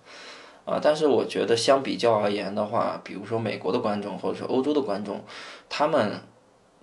[0.65, 5.23] 啊，但是我觉得相比较而言的话，比如说美国的观众或者是欧洲的观众，
[5.69, 6.19] 他们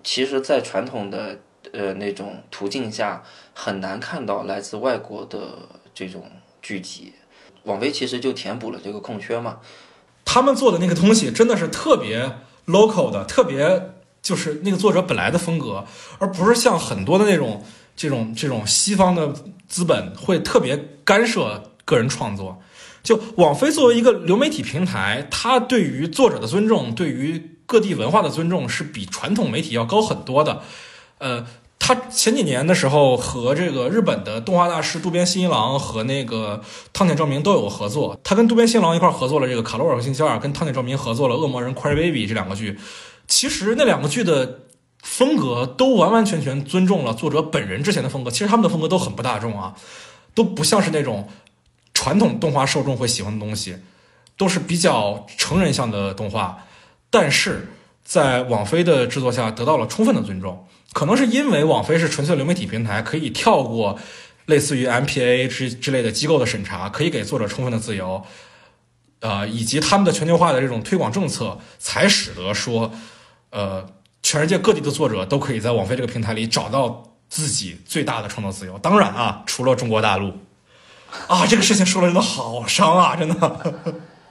[0.02, 1.40] 其实，在传统的。
[1.72, 3.22] 呃，那种途径下
[3.52, 5.50] 很难看到来自外国的
[5.92, 6.30] 这种
[6.62, 7.12] 剧集，
[7.64, 9.58] 网飞其实就填补了这个空缺嘛。
[10.24, 12.30] 他们做的那个东西真的是特别
[12.68, 13.90] local 的，特别
[14.22, 15.84] 就是那个作者本来的风格，
[16.18, 17.64] 而不是像很多的那种
[17.96, 19.32] 这种这种西方的
[19.66, 22.60] 资本会特别干涉个人创作。
[23.02, 30.62] 就网飞作为一个流媒体平台，它对于作者的尊重，对于各地文化的尊重是比传统媒体要高很多的。
[31.18, 31.46] 呃，
[31.78, 36.60] 他前几年的时候和这个日本的动画大师渡边信一郎和那个
[36.92, 38.18] 汤浅照明都有合作。
[38.22, 42.78] 他跟渡边信一郎一块合作了这个《卡罗尔和星期二》，跟汤浅照明合作了《恶魔人 Cry Baby》这两个剧。
[43.28, 44.62] 其实那两个剧的
[45.02, 48.30] 风格都完完全全尊重了作者本人之前的风格。
[48.30, 49.76] 其实他们的风格都很不大众啊，
[50.34, 51.28] 都不像是那种
[51.94, 53.76] 传统动画受众会喜欢的东西，
[54.36, 56.64] 都是比较成人向的动画。
[57.10, 57.68] 但是
[58.02, 60.66] 在网飞的制作下得到了充分的尊重。
[60.94, 63.98] 可能是因为网飞是纯粹流媒体平台，可以跳过
[64.46, 68.24] 类似于 MPA 之之类的机构的审查，可以给作者充分的自由，
[69.20, 72.90] 呃，以及他们的全球化的这种推广政策，才使得说，
[73.50, 73.86] 呃，
[74.22, 78.78] 全世界各地的作者都可以在网飞这个平台里找到自己最大的创作自由。
[78.78, 80.32] 当然啊，除了中国大陆，
[81.26, 83.74] 啊，这个事情说的真的好伤啊，真的。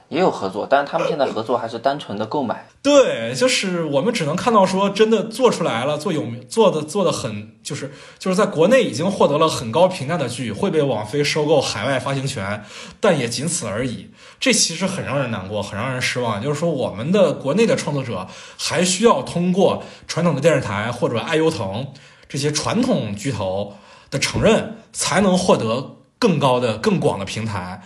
[0.08, 2.66] 也有合作，但是他们现在合作还是单纯的购买。
[2.82, 12.64] 对，就是我们只能看到说，真的做出来了，做有做的做的很，就是就是在国内已经获得了很高评价的剧，会被网飞收购海外发行权，
[13.00, 14.10] 但也仅此而已。
[14.40, 16.42] 这其实很让人难过，很让人失望。
[16.42, 21.88] 就是说，我们的国内的创作者还需要通过传统的电视台或者爱优腾
[22.28, 23.76] 这些传统巨头
[24.10, 27.82] 的承认，才能获得更高的、更广的平台。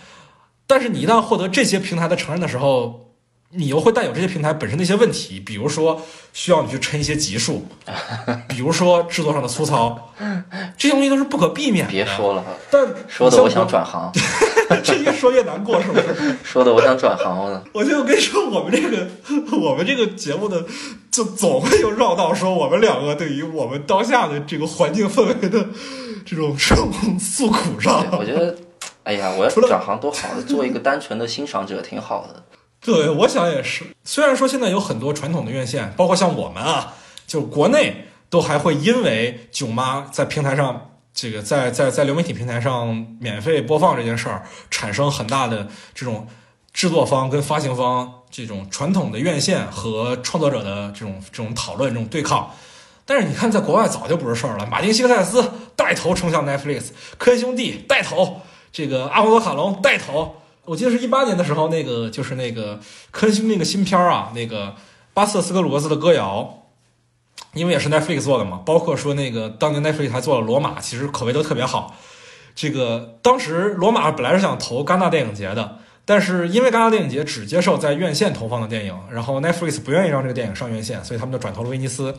[0.67, 3.01] 但是你一旦获得这些平台的承认的时候，
[3.55, 6.01] 你又会带有这些平台本身的一些问题，比如说
[6.31, 7.67] 需要你去抻一些级数，
[8.49, 10.09] 比如说制作上的粗糙，
[10.75, 11.91] 这些东西都是不可避免的。
[11.91, 14.11] 别说了，但说的我想转行，
[14.83, 16.35] 这越说越难过，是不是？
[16.43, 17.63] 说的我想转行了。
[17.73, 19.07] 我就跟你说，我们这个
[19.61, 20.65] 我们这个节目的，
[21.11, 25.67] 就总会有绕到说我们两个对于我们当下的这个环境氛围的
[26.25, 28.07] 这种这种诉苦上。
[28.17, 28.57] 我觉得。
[29.03, 32.43] 哎呀，我要转行多好，做一个单纯的欣赏者挺好的。
[32.79, 33.85] 对，我想也是。
[34.03, 36.93] 虽然说现在有很多传统的院线，包括像我们啊，
[37.25, 46.27] 就国内都还会因为囧妈在平台上，这个在在在流媒体平台上免费播放这件事儿，产生很大的这种
[46.73, 52.51] 制作方跟发行方这种传统的院线和创作者的这种这种讨论、这种对抗。
[53.05, 54.65] 但是你看，在国外早就不是事儿了。
[54.67, 56.87] 马丁·西克塞斯带头冲向 Netflix，
[57.17, 58.41] 科恩兄弟带头。
[58.73, 62.79] 这个阿波罗卡隆带头，我记得是一八年的时候，那个就是那个
[63.11, 64.75] 科恩兄那个新片儿啊，那个
[65.13, 66.63] 巴斯特斯克鲁斯的歌谣，
[67.53, 71.95] 因为也是 Netflix 做的嘛，包括说那个当年 Netflix 还做了罗马，其实口碑都特别好。
[72.55, 82.15] 这个当时罗马本来是想投戛纳电影节的，但是因为戛纳电影节只接受在院线投放的电影，然后 Netflix 不愿意让这个电影上院线，所以他们就转投了威尼斯。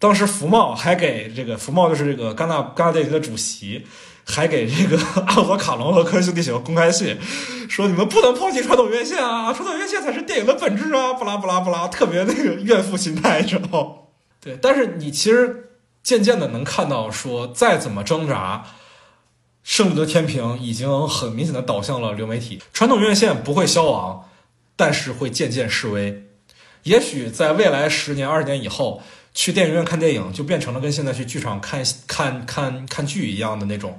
[0.00, 3.86] 当时福茂还给这个福茂就是这个戛纳戛纳电影节的主席。
[4.28, 7.16] 还给这个 阿罗卡隆和科恩兄弟写公开信，
[7.68, 14.08] 说你们不能抛弃传统院线啊，传统院线才是电影的本质啊，不拉不拉不拉，特别那个怨妇心态，知道
[14.40, 15.70] 对，但是你其实
[16.02, 18.66] 渐渐的能看到，说再怎么挣扎，
[19.62, 24.28] 胜利的天平已经很明显的倒向了流媒体，传统院线不会消亡，
[24.74, 26.24] 但是会渐渐式微。
[26.82, 29.02] 也许在未来十年、二十年以后，
[29.34, 33.98] 去电影院看电影就变成了跟现在去剧场看看看看剧一样的那种。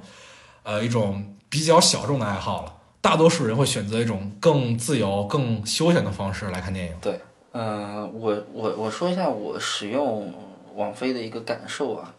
[0.68, 2.74] 呃，一种比较小众的爱好了。
[3.00, 6.94] 大多数人会选择一种更自由、更休闲的方式来看电影。
[7.00, 7.18] 对，
[7.52, 10.30] 呃，我我我说一下我使用
[10.74, 12.14] 网飞的一个感受啊。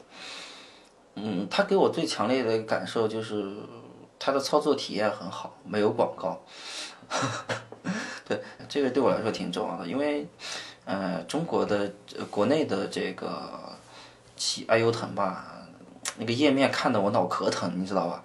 [1.13, 3.53] 嗯，它给我最强烈的感受就是
[4.17, 6.41] 它的操作体验很好，没有广告。
[8.27, 10.25] 对，这个对我来说挺重要的，因为
[10.85, 11.93] 呃，中国的
[12.31, 13.77] 国内的这个
[14.35, 15.58] 起爱优腾吧。
[16.19, 18.23] 那个页面看得我脑壳疼，你知道吧？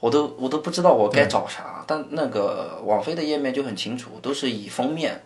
[0.00, 1.84] 我都我都不知道我该找啥。
[1.86, 5.22] 但那个网飞的页面就很清楚，都是以封面，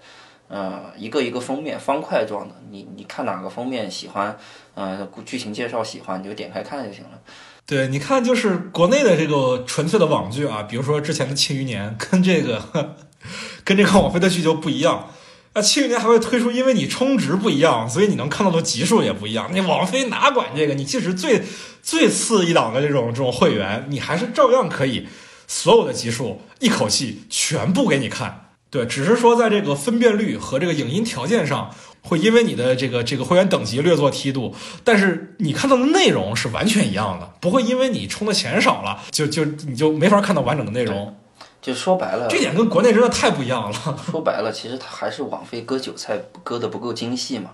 [0.49, 2.55] 呃，一个一个封面方块状的。
[2.71, 4.37] 你你看哪个封面喜欢，
[4.75, 7.19] 呃，剧情介绍喜欢，你就点开看就行了。
[7.65, 12.63] 对，你看就是国内的这个纯粹的网剧啊，比如说之前的《庆余年》， 跟这个
[13.65, 15.09] 跟这个网飞的剧就不一样。
[15.55, 19.49] 那庆余年还会推出，因为你充值不一样，所以你能看到的集数也不一样。
[19.53, 20.75] 你网飞哪管这个？
[20.75, 21.43] 你即使最
[21.87, 25.07] 最次一档的这种这种会员，你还是照样可以
[25.47, 28.51] 所有的集数一口气全部给你看。
[28.71, 31.73] 对，只是说在这个分辨率和这个影音条件上，
[32.03, 41.17] 会因为你的这个这个会员等级略作梯度，但是你看到的内容是完全一样的，不会因为你充的钱少了，就就你就没法看到完整的内容。
[41.63, 43.99] 就说白了，这点跟国内真的太不一样了。
[44.11, 47.53] 说白了，其实它还是网飞割韭菜割的不够精细嘛。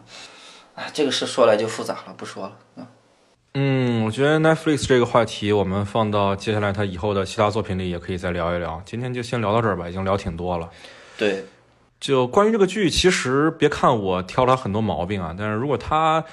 [0.75, 2.53] 哎，这个事说来就复杂了，不说了。
[2.77, 2.87] 嗯，
[3.55, 8.83] 嗯，我觉得 Netflix 这个话题，我们放到接下来他以后的其他作品里也可以再聊一聊。
[8.85, 10.71] 今天就先聊到这儿吧，已经聊挺多了。
[11.19, 11.45] 对，
[12.01, 16.25] 就关于这个剧，其实别看我挑了很多毛病啊，但是如果他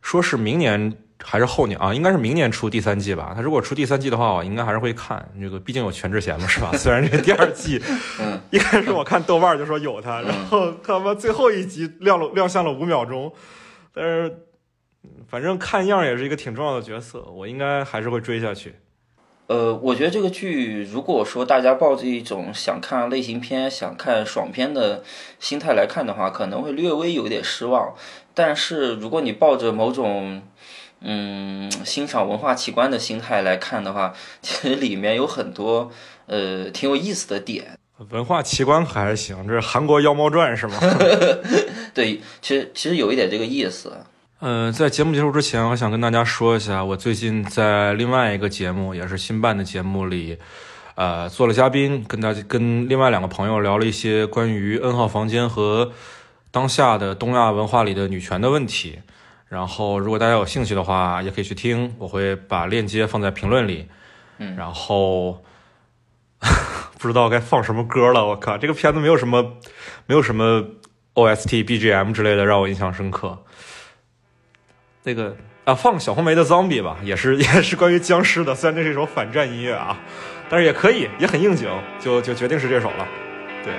[0.00, 0.96] 说是明年。
[1.26, 3.32] 还是后年啊，应该是明年出第三季吧。
[3.34, 5.26] 他如果出第三季的话，我应该还是会看。
[5.40, 6.70] 这个毕竟有全智贤嘛，是吧？
[6.76, 7.80] 虽然这第二季，
[8.20, 13.32] 嗯，一开始我看豆瓣就说有他，然后他妈最后一集亮了亮相了五秒钟，
[13.94, 14.38] 但是
[15.28, 18.74] 反正看样也是一个挺重要的角色，我应该还是会追下去。
[19.46, 25.02] 呃，我觉得这个剧，如果说大家抱着一种想看类型片、想看爽片的
[25.38, 27.94] 心态来看的话，可能会略微有点失望。
[28.32, 30.42] 但是如果你抱着某种
[31.00, 35.90] 嗯，欣赏文化奇观的心态来看的话，其实里面有很多
[36.26, 37.78] 呃挺有意思的点。
[38.08, 40.78] 文化奇观可还行，这是韩国《妖猫传》是吗？
[41.92, 43.92] 对，其实其实有一点这个意思。
[44.46, 50.36] 嗯，在节目结束之前，我想跟大家说一下，我最近在另外一个节目，也是新办的节目里，
[50.96, 55.92] 呃做了嘉宾，跟大家跟另外两个朋友聊了一些关于 N 号房间和
[56.50, 58.98] 当下的东亚文化里的女权的问题。
[59.48, 63.88] 然后，如果大家有兴趣的话，也可以去听，我会把链接放在评论里。
[64.36, 65.42] 嗯，然后
[67.00, 69.54] 不知道该放什么歌了，我靠，这个片子没有什么，
[70.04, 70.62] 没有什么
[71.14, 73.42] OST、BGM 之类的让我印象深刻。
[75.04, 75.36] 这个
[75.66, 79.94] 啊，放小红梅的《Zombie》吧，也是 也是关于僵尸的，虽然这是一首反战音乐啊，
[80.48, 81.68] 但是也可以，也很应景，
[82.00, 83.06] 就就决定是这首了。
[83.62, 83.74] 对，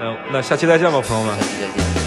[0.00, 1.99] 那、那下期再见吧，朋友们。